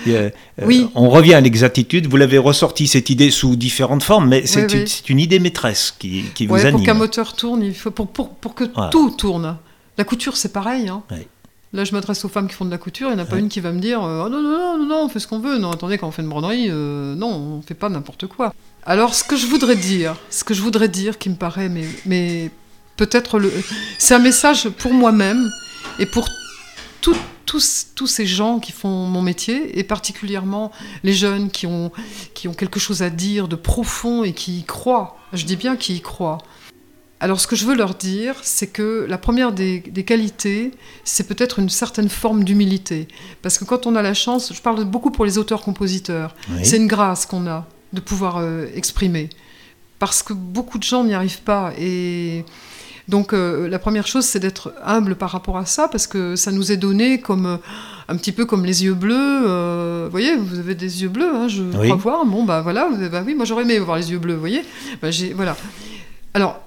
Euh, 0.08 0.30
Oui. 0.64 0.88
On 0.94 1.08
revient 1.08 1.34
à 1.34 1.40
l'exactitude. 1.40 2.06
Vous 2.08 2.16
l'avez 2.16 2.38
ressorti 2.38 2.86
cette 2.86 3.10
idée 3.10 3.30
sous 3.30 3.56
différentes 3.56 4.02
formes, 4.02 4.28
mais 4.28 4.46
c'est 4.46 4.66
Oui, 4.66 4.72
une, 4.72 4.80
oui. 4.80 4.88
c'est 4.88 5.08
une 5.10 5.18
idée 5.20 5.38
maîtresse 5.38 5.94
qui, 5.98 6.24
qui 6.34 6.46
vous 6.46 6.54
Ouais, 6.54 6.60
pour 6.62 6.68
anime. 6.68 6.84
qu'un 6.86 6.94
moteur 6.94 7.34
tourne, 7.34 7.62
il 7.62 7.74
faut 7.74 7.90
pour, 7.90 8.08
pour, 8.08 8.30
pour 8.34 8.54
que 8.54 8.64
Voilà. 8.74 8.90
tout 8.90 9.10
tourne. 9.10 9.56
La 9.96 10.04
couture, 10.04 10.36
c'est 10.36 10.52
pareil. 10.52 10.88
hein. 10.88 11.02
Là, 11.72 11.84
je 11.84 11.92
m'adresse 11.92 12.24
aux 12.24 12.28
femmes 12.28 12.46
qui 12.46 12.54
font 12.54 12.64
de 12.64 12.70
la 12.70 12.78
couture. 12.78 13.08
Il 13.10 13.14
n'y 13.16 13.20
en 13.20 13.24
a 13.24 13.26
pas 13.26 13.38
une 13.38 13.48
qui 13.48 13.58
va 13.60 13.72
me 13.72 13.80
dire 13.80 14.02
euh, 14.04 14.24
Oh 14.26 14.28
non, 14.28 14.40
non, 14.42 14.78
non, 14.78 14.86
non, 14.86 15.04
on 15.06 15.08
fait 15.08 15.18
ce 15.18 15.26
qu'on 15.26 15.40
veut. 15.40 15.58
Non, 15.58 15.72
attendez, 15.72 15.98
quand 15.98 16.06
on 16.06 16.12
fait 16.12 16.22
une 16.22 16.28
broderie, 16.28 16.66
euh, 16.70 17.14
non, 17.16 17.28
on 17.58 17.62
fait 17.62 17.74
pas 17.74 17.88
n'importe 17.88 18.26
quoi. 18.28 18.54
Alors, 18.86 19.14
ce 19.14 19.24
que 19.24 19.34
je 19.36 19.46
voudrais 19.46 19.74
dire, 19.76 20.14
ce 20.30 20.44
que 20.44 20.54
je 20.54 20.62
voudrais 20.62 20.88
dire, 20.88 21.18
qui 21.18 21.30
me 21.30 21.34
paraît, 21.34 21.68
mais, 21.68 21.84
mais 22.06 22.50
peut-être 22.96 23.38
le, 23.40 23.50
c'est 23.98 24.14
un 24.14 24.18
message 24.20 24.68
pour 24.68 24.92
moi-même 24.92 25.50
et 25.98 26.06
pour 26.06 26.28
tout- 27.04 27.16
tous, 27.46 27.86
tous 27.94 28.06
ces 28.06 28.26
gens 28.26 28.58
qui 28.58 28.72
font 28.72 29.06
mon 29.06 29.20
métier, 29.22 29.78
et 29.78 29.84
particulièrement 29.84 30.72
les 31.02 31.12
jeunes 31.12 31.50
qui 31.50 31.66
ont, 31.66 31.92
qui 32.32 32.48
ont 32.48 32.54
quelque 32.54 32.80
chose 32.80 33.02
à 33.02 33.10
dire 33.10 33.46
de 33.48 33.56
profond 33.56 34.24
et 34.24 34.32
qui 34.32 34.58
y 34.60 34.64
croient. 34.64 35.16
Je 35.32 35.44
dis 35.44 35.56
bien 35.56 35.76
qui 35.76 35.94
y 35.96 36.00
croient. 36.00 36.38
Alors 37.20 37.40
ce 37.40 37.46
que 37.46 37.56
je 37.56 37.64
veux 37.64 37.74
leur 37.74 37.94
dire, 37.94 38.34
c'est 38.42 38.66
que 38.66 39.06
la 39.08 39.18
première 39.18 39.52
des, 39.52 39.80
des 39.80 40.04
qualités, 40.04 40.72
c'est 41.04 41.26
peut-être 41.28 41.58
une 41.58 41.68
certaine 41.70 42.08
forme 42.08 42.44
d'humilité. 42.44 43.08
Parce 43.42 43.56
que 43.58 43.64
quand 43.64 43.86
on 43.86 43.94
a 43.96 44.02
la 44.02 44.14
chance, 44.14 44.52
je 44.52 44.60
parle 44.60 44.84
beaucoup 44.84 45.10
pour 45.10 45.24
les 45.24 45.36
auteurs-compositeurs, 45.38 46.34
Oui. 46.50 46.64
c'est 46.64 46.76
une 46.78 46.86
grâce 46.88 47.24
qu'on 47.26 47.46
a 47.46 47.66
de 47.92 48.00
pouvoir 48.00 48.38
euh, 48.38 48.66
exprimer. 48.74 49.28
Parce 50.00 50.22
que 50.22 50.32
beaucoup 50.32 50.78
de 50.78 50.82
gens 50.82 51.04
n'y 51.04 51.14
arrivent 51.14 51.42
pas. 51.42 51.72
Et 51.78 52.44
donc 53.08 53.32
euh, 53.32 53.68
la 53.68 53.78
première 53.78 54.06
chose, 54.06 54.24
c'est 54.24 54.40
d'être 54.40 54.72
humble 54.84 55.14
par 55.16 55.30
rapport 55.30 55.58
à 55.58 55.66
ça, 55.66 55.88
parce 55.88 56.06
que 56.06 56.36
ça 56.36 56.52
nous 56.52 56.72
est 56.72 56.76
donné 56.78 57.20
comme 57.20 57.46
euh, 57.46 57.56
un 58.08 58.16
petit 58.16 58.32
peu 58.32 58.44
comme 58.46 58.64
les 58.64 58.84
yeux 58.84 58.94
bleus. 58.94 59.14
euh, 59.46 60.04
vous 60.06 60.10
voyez, 60.10 60.36
vous 60.36 60.58
avez 60.58 60.74
des 60.74 61.02
yeux 61.02 61.08
bleus, 61.10 61.28
hein, 61.34 61.48
je 61.48 61.62
Oui. 61.62 61.88
crois 61.88 61.96
voir. 61.96 62.24
Bon, 62.26 62.44
bah 62.44 62.62
voilà, 62.62 62.88
bah 63.10 63.22
oui, 63.26 63.34
moi 63.34 63.44
j'aurais 63.44 63.62
aimé 63.64 63.76
avoir 63.76 63.96
les 63.98 64.10
yeux 64.10 64.18
bleus, 64.18 64.34
vous 64.34 64.40
voyez. 64.40 64.62
Bah, 65.02 65.08
voilà. 65.34 65.56
Alors, 66.32 66.60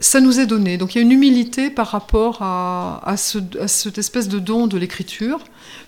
ça 0.00 0.20
nous 0.20 0.40
est 0.40 0.46
donné. 0.46 0.78
Donc 0.78 0.94
il 0.94 0.98
y 0.98 1.00
a 1.00 1.04
une 1.04 1.12
humilité 1.12 1.70
par 1.70 1.88
rapport 1.88 2.38
à, 2.42 3.00
à, 3.04 3.16
ce, 3.16 3.38
à 3.60 3.68
cette 3.68 3.98
espèce 3.98 4.28
de 4.28 4.38
don 4.38 4.66
de 4.66 4.76
l'écriture. 4.78 5.38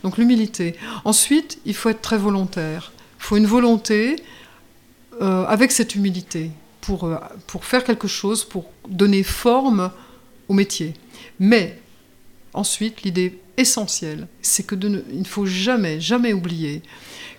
Donc 0.03 0.19
l'humilité. 0.19 0.77
Ensuite, 1.05 1.59
il 1.67 1.75
faut 1.75 1.89
être 1.89 2.01
très 2.03 2.19
volontaire. 2.19 2.93
Il 3.21 3.25
faut 3.25 3.37
une 3.37 3.47
volonté 3.47 4.17
euh, 5.21 5.45
avec 5.47 5.73
cette 5.73 5.95
humilité 5.95 6.51
pour, 6.85 7.05
euh, 7.05 7.17
pour 7.47 7.65
faire 7.65 7.83
quelque 7.85 8.09
chose, 8.09 8.45
pour 8.45 8.71
donner 8.89 9.23
forme 9.23 9.91
au 10.49 10.55
métier. 10.55 10.95
Mais 11.39 11.81
ensuite, 12.53 13.03
l'idée 13.03 13.39
essentielle, 13.57 14.29
c'est 14.43 14.67
que 14.67 14.75
de 14.75 14.89
ne- 14.89 15.03
il 15.11 15.21
ne 15.21 15.25
faut 15.25 15.47
jamais, 15.47 16.01
jamais 16.01 16.33
oublier 16.33 16.83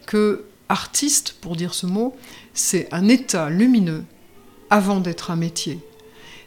que 0.08 0.46
artiste, 0.68 1.36
pour 1.42 1.56
dire 1.56 1.74
ce 1.74 1.86
mot, 1.86 2.16
c'est 2.54 2.88
un 2.92 3.08
état 3.08 3.50
lumineux 3.50 4.04
avant 4.70 5.00
d'être 5.00 5.30
un 5.30 5.36
métier. 5.36 5.80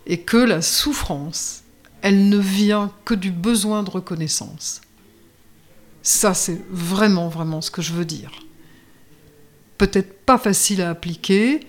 Et 0.07 0.21
que 0.21 0.37
la 0.39 0.61
souffrance, 0.63 1.63
elle 2.03 2.29
ne 2.29 2.39
vient 2.39 2.91
que 3.05 3.15
du 3.15 3.31
besoin 3.31 3.83
de 3.85 3.91
reconnaissance. 3.91 4.81
Ça, 6.03 6.35
c'est 6.35 6.61
vraiment, 6.71 7.29
vraiment 7.29 7.61
ce 7.61 7.71
que 7.71 7.83
je 7.83 7.93
veux 7.93 8.05
dire. 8.07 8.33
Peut-être 9.77 10.25
pas 10.25 10.39
facile 10.39 10.83
à 10.83 10.91
appliquer, 10.91 11.61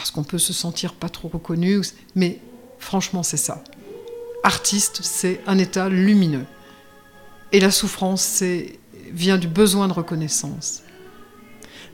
parce 0.00 0.10
qu'on 0.10 0.24
peut 0.24 0.38
se 0.38 0.54
sentir 0.54 0.94
pas 0.94 1.10
trop 1.10 1.28
reconnu, 1.28 1.82
mais 2.14 2.38
franchement, 2.78 3.22
c'est 3.22 3.36
ça. 3.36 3.62
Artiste, 4.44 5.00
c'est 5.02 5.42
un 5.46 5.58
état 5.58 5.90
lumineux. 5.90 6.46
Et 7.52 7.60
la 7.60 7.70
souffrance, 7.70 8.22
c'est 8.22 8.78
vient 9.12 9.36
du 9.36 9.46
besoin 9.46 9.88
de 9.88 9.92
reconnaissance. 9.92 10.80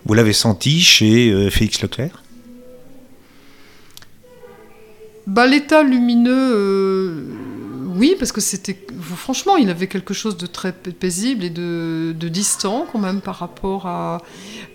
Vous 0.04 0.14
l'avez 0.14 0.32
senti 0.32 0.82
chez 0.82 1.32
euh, 1.32 1.50
Félix 1.50 1.82
Leclerc? 1.82 2.22
Bah, 5.26 5.48
l'état 5.48 5.82
lumineux, 5.82 6.52
euh, 6.54 7.24
oui, 7.96 8.14
parce 8.16 8.30
que 8.30 8.40
c'était. 8.40 8.78
Franchement, 9.16 9.56
il 9.56 9.68
avait 9.68 9.88
quelque 9.88 10.14
chose 10.14 10.36
de 10.36 10.46
très 10.46 10.72
pa- 10.72 10.92
paisible 10.92 11.42
et 11.42 11.50
de, 11.50 12.14
de 12.16 12.28
distant, 12.28 12.86
quand 12.92 13.00
même, 13.00 13.20
par 13.20 13.34
rapport 13.34 13.86
à. 13.88 14.22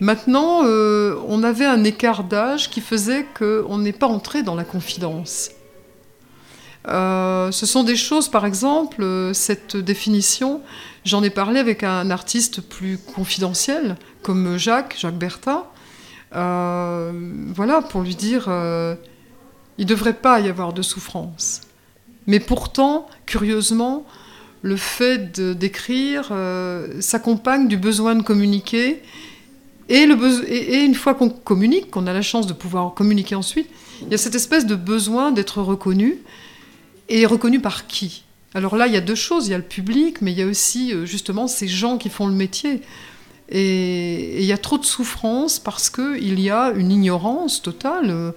Maintenant, 0.01 0.65
euh, 0.65 1.15
on 1.27 1.43
avait 1.43 1.65
un 1.65 1.83
écart 1.83 2.23
d'âge 2.23 2.69
qui 2.69 2.81
faisait 2.81 3.25
qu'on 3.37 3.77
n'est 3.77 3.93
pas 3.93 4.07
entré 4.07 4.43
dans 4.43 4.55
la 4.55 4.63
confidence. 4.63 5.51
Euh, 6.87 7.51
ce 7.51 7.65
sont 7.67 7.83
des 7.83 7.95
choses, 7.95 8.27
par 8.27 8.45
exemple, 8.45 9.03
euh, 9.03 9.33
cette 9.33 9.77
définition, 9.77 10.61
j'en 11.05 11.21
ai 11.21 11.29
parlé 11.29 11.59
avec 11.59 11.83
un 11.83 12.09
artiste 12.09 12.61
plus 12.61 12.97
confidentiel, 12.97 13.95
comme 14.23 14.57
Jacques, 14.57 14.95
Jacques 14.97 15.17
Bertin. 15.17 15.65
Euh, 16.35 17.11
voilà, 17.53 17.81
pour 17.81 18.01
lui 18.01 18.15
dire. 18.15 18.45
il 19.77 19.85
ne 19.85 19.89
devrait 19.89 20.13
pas 20.13 20.39
y 20.39 20.49
avoir 20.49 20.73
de 20.73 20.81
souffrance. 20.81 21.61
Mais 22.25 22.39
pourtant, 22.39 23.07
curieusement, 23.27 24.05
le 24.63 24.77
fait 24.77 25.39
d'écrire 25.39 26.31
s'accompagne 26.99 27.67
du 27.67 27.77
besoin 27.77 28.15
de 28.15 28.23
communiquer. 28.23 29.03
Et, 29.91 30.86
une 30.86 30.95
fois 30.95 31.13
qu'on 31.15 31.30
communique, 31.30 31.91
qu'on 31.91 32.08
a 32.08 32.13
la 32.13 32.21
chance 32.21 32.47
de 32.47 32.54
pouvoir 32.54 32.93
communiquer 32.93 33.36
ensuite, 33.36 33.67
il 34.01 34.10
y 34.10 34.13
a 34.13 34.17
cette 34.17 34.36
espèce 34.36 34.65
de 34.65 34.75
besoin 34.75 35.32
d'être 35.34 35.62
reconnu. 35.62 36.19
Et 37.10 37.25
reconnu 37.25 37.60
par 37.60 37.88
qui? 37.88 38.23
Alors 38.54 38.77
là, 38.77 38.88
il 38.88 38.93
y 38.93 38.97
a 38.97 39.01
deux 39.01 39.15
choses. 39.15 39.47
Il 39.47 39.51
y 39.51 39.54
a 39.54 39.58
le 39.58 39.65
public, 39.65 40.21
mais 40.21 40.32
il 40.32 40.38
y 40.38 40.41
a 40.41 40.45
aussi 40.45 40.93
euh, 40.93 41.06
justement 41.06 41.47
ces 41.47 41.67
gens 41.67 41.97
qui 41.97 42.10
font 42.10 42.25
le 42.25 42.34
métier. 42.34 42.82
Et, 43.49 44.39
il 44.39 44.45
y 44.45 44.54
a 44.54 44.58
trop 44.58 44.77
de 44.77 44.86
souffrance 44.86 45.60
parce 45.60 45.89
qu'il 45.89 46.39
y 46.39 46.49
a 46.49 46.71
une 46.71 46.89
ignorance 46.89 47.62
totale. 47.62 48.10
euh, 48.10 48.32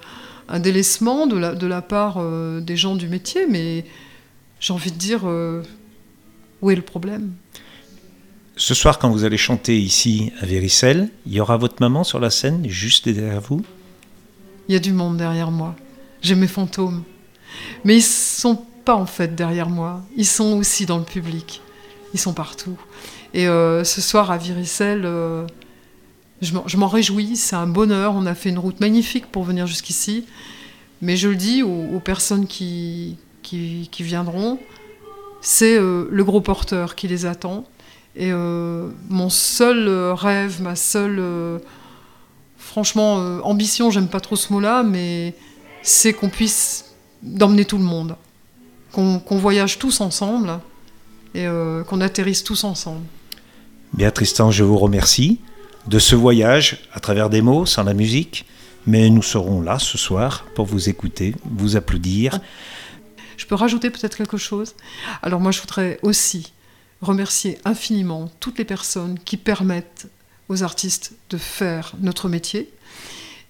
un 0.48 0.58
délaissement 0.58 1.26
de 1.26 1.38
la, 1.38 1.82
part 1.82 2.16
euh, 2.18 2.60
des 2.60 2.76
gens 2.76 2.96
du 2.96 3.08
métier, 3.08 3.46
mais 3.48 3.86
j'ai 4.60 4.74
envie 4.74 4.92
de 4.92 4.98
dire, 4.98 5.24
où 6.60 6.70
est 6.70 6.76
le 6.76 6.82
problème? 6.82 7.32
Ce 8.56 8.72
soir, 8.72 9.00
quand 9.00 9.10
vous 9.10 9.24
allez 9.24 9.36
chanter 9.36 9.80
ici 9.80 10.30
à 10.40 10.46
Véricelle, 10.46 11.08
il 11.26 11.32
y 11.32 11.40
aura 11.40 11.56
votre 11.56 11.76
maman 11.80 12.04
sur 12.04 12.20
la 12.20 12.30
scène, 12.30 12.68
juste 12.68 13.08
derrière 13.08 13.40
vous 13.40 13.64
Il 14.68 14.74
y 14.74 14.76
a 14.76 14.80
du 14.80 14.92
monde 14.92 15.16
derrière 15.16 15.50
moi. 15.50 15.74
J'ai 16.22 16.36
mes 16.36 16.46
fantômes. 16.46 17.02
Mais 17.84 17.96
ils 17.96 18.02
sont 18.02 18.64
pas 18.84 18.94
en 18.94 19.06
fait 19.06 19.34
derrière 19.34 19.68
moi. 19.68 20.02
Ils 20.16 20.26
sont 20.26 20.56
aussi 20.56 20.86
dans 20.86 20.98
le 20.98 21.04
public. 21.04 21.62
Ils 22.12 22.20
sont 22.20 22.32
partout. 22.32 22.78
Et 23.32 23.48
euh, 23.48 23.82
ce 23.82 24.00
soir 24.00 24.30
à 24.30 24.38
Viricelle, 24.38 25.02
euh, 25.04 25.44
je 26.40 26.76
m'en 26.76 26.88
réjouis, 26.88 27.34
c'est 27.34 27.56
un 27.56 27.66
bonheur. 27.66 28.14
On 28.14 28.24
a 28.24 28.36
fait 28.36 28.50
une 28.50 28.60
route 28.60 28.78
magnifique 28.78 29.26
pour 29.26 29.42
venir 29.42 29.66
jusqu'ici. 29.66 30.26
Mais 31.02 31.16
je 31.16 31.28
le 31.28 31.34
dis 31.34 31.64
aux, 31.64 31.98
personnes 31.98 32.46
qui, 32.46 33.16
qui, 33.42 33.88
viendront, 33.98 34.60
c'est 35.40 35.76
euh, 35.76 36.06
le 36.08 36.24
gros 36.24 36.40
porteur 36.40 36.94
qui 36.94 37.08
les 37.08 37.26
attend. 37.26 37.66
Et 38.16 38.32
mon 38.32 39.28
seul 39.28 39.88
rêve, 40.12 40.62
ma 40.62 40.76
seule, 40.76 41.60
franchement, 42.56 43.16
ambition, 43.42 43.90
j'aime 43.90 44.08
pas 44.08 44.20
trop 44.20 44.36
ce 44.36 44.52
mot-là, 44.52 44.82
mais 44.82 45.34
c'est 45.82 46.12
qu'on 46.12 46.28
puisse 46.28 46.94
d'emmener 47.22 47.64
tout 47.64 47.78
le 47.78 47.84
monde, 47.84 48.16
qu'on 48.92 49.38
voyage 49.38 49.78
tous 49.78 50.00
ensemble 50.00 50.60
et 51.34 51.46
qu'on 51.88 52.00
atterrisse 52.00 52.44
tous 52.44 52.64
ensemble. 52.64 53.04
Bien 53.92 54.10
Tristan, 54.10 54.50
je 54.50 54.64
vous 54.64 54.78
remercie 54.78 55.40
de 55.86 55.98
ce 55.98 56.14
voyage 56.14 56.88
à 56.92 57.00
travers 57.00 57.28
des 57.28 57.42
mots, 57.42 57.66
sans 57.66 57.82
la 57.82 57.94
musique, 57.94 58.46
mais 58.86 59.10
nous 59.10 59.22
serons 59.22 59.60
là 59.60 59.78
ce 59.78 59.98
soir 59.98 60.46
pour 60.54 60.66
vous 60.66 60.88
écouter, 60.88 61.34
vous 61.44 61.76
applaudir. 61.76 62.38
Je 63.36 63.46
peux 63.46 63.54
rajouter 63.56 63.90
peut-être 63.90 64.16
quelque 64.16 64.36
chose? 64.36 64.74
Alors 65.22 65.40
moi 65.40 65.50
je 65.50 65.60
voudrais 65.60 65.98
aussi 66.02 66.52
remercier 67.04 67.58
infiniment 67.64 68.30
toutes 68.40 68.58
les 68.58 68.64
personnes 68.64 69.18
qui 69.24 69.36
permettent 69.36 70.08
aux 70.48 70.62
artistes 70.62 71.14
de 71.30 71.36
faire 71.36 71.94
notre 72.00 72.28
métier. 72.28 72.70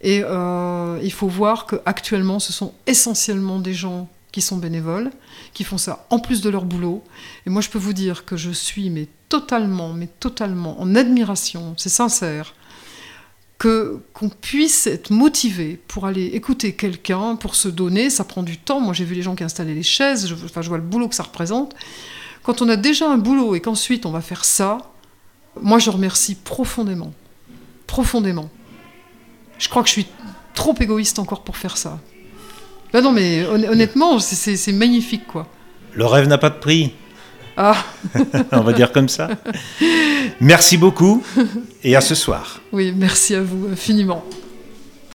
Et 0.01 0.23
euh, 0.23 0.99
il 1.03 1.13
faut 1.13 1.29
voir 1.29 1.67
qu'actuellement 1.67 2.39
ce 2.39 2.53
sont 2.53 2.75
essentiellement 2.87 3.59
des 3.59 3.75
gens 3.75 4.09
qui 4.33 4.43
sont 4.43 4.57
bénévoles, 4.57 5.11
qui 5.53 5.65
font 5.65 5.79
ça 5.79 6.07
en 6.11 6.19
plus 6.19 6.41
de 6.41 6.51
leur 6.51 6.65
boulot. 6.65 7.05
Et 7.47 7.51
moi, 7.51 7.63
je 7.63 7.71
peux 7.71 7.79
vous 7.79 7.93
dire 7.93 8.25
que 8.25 8.37
je 8.37 8.51
suis 8.51 8.91
mais 8.91 9.07
totalement, 9.29 9.93
mais 9.93 10.09
totalement 10.09 10.81
en 10.81 10.95
admiration, 10.97 11.75
c'est 11.79 11.89
sincère, 11.89 12.55
que 13.59 14.03
qu'on 14.13 14.29
puisse 14.29 14.89
être 14.89 15.11
motivé 15.11 15.81
pour 15.87 16.07
aller 16.07 16.27
écouter 16.27 16.75
quelqu'un, 16.75 17.37
pour 17.37 17.55
se 17.55 17.69
donner, 17.69 18.11
ça 18.11 18.25
prend 18.25 18.43
du 18.43 18.59
temps. 18.59 18.81
Moi, 18.81 18.93
j'ai 18.93 19.05
vu 19.05 19.15
les 19.15 19.23
gens 19.23 19.37
qui 19.37 19.45
installaient 19.45 19.75
les 19.75 19.85
chaises, 19.85 20.27
je, 20.27 20.35
enfin, 20.35 20.63
je 20.63 20.69
vois 20.69 20.79
le 20.79 20.85
boulot 20.85 21.09
que 21.09 21.15
ça 21.15 21.23
représente. 21.23 21.75
Quand 22.45 22.63
on 22.63 22.69
a 22.69 22.77
déjà 22.77 23.11
un 23.11 23.17
boulot 23.19 23.57
et 23.57 23.61
qu'ensuite 23.61 24.07
on 24.07 24.11
va 24.11 24.21
faire 24.21 24.45
ça, 24.45 24.79
moi, 25.61 25.79
je 25.79 25.91
remercie 25.91 26.35
profondément, 26.35 27.13
profondément. 27.87 28.51
Je 29.59 29.69
crois 29.69 29.83
que 29.83 29.89
je 29.89 29.95
suis 29.95 30.07
trop 30.55 30.75
égoïste 30.79 31.19
encore 31.19 31.43
pour 31.43 31.57
faire 31.57 31.77
ça. 31.77 31.99
Bah 32.93 33.01
non, 33.01 33.13
mais 33.13 33.45
honnêtement, 33.45 34.19
c'est 34.21 34.73
magnifique, 34.73 35.27
quoi. 35.27 35.49
Le 35.95 36.07
rêve 36.07 36.29
n'a 36.29 36.39
pas 36.39 36.51
de 36.51 36.59
prix. 36.59 36.93
Ah 37.57 37.77
On 38.53 38.61
va 38.61 38.73
dire 38.73 38.93
comme 38.93 39.09
ça. 39.09 39.29
Merci 40.41 40.77
beaucoup 40.77 41.23
et 41.85 41.95
à 41.95 42.01
ce 42.01 42.15
soir. 42.15 42.61
Oui, 42.73 42.93
merci 42.97 43.35
à 43.35 43.43
vous 43.43 43.69
infiniment. 43.73 44.25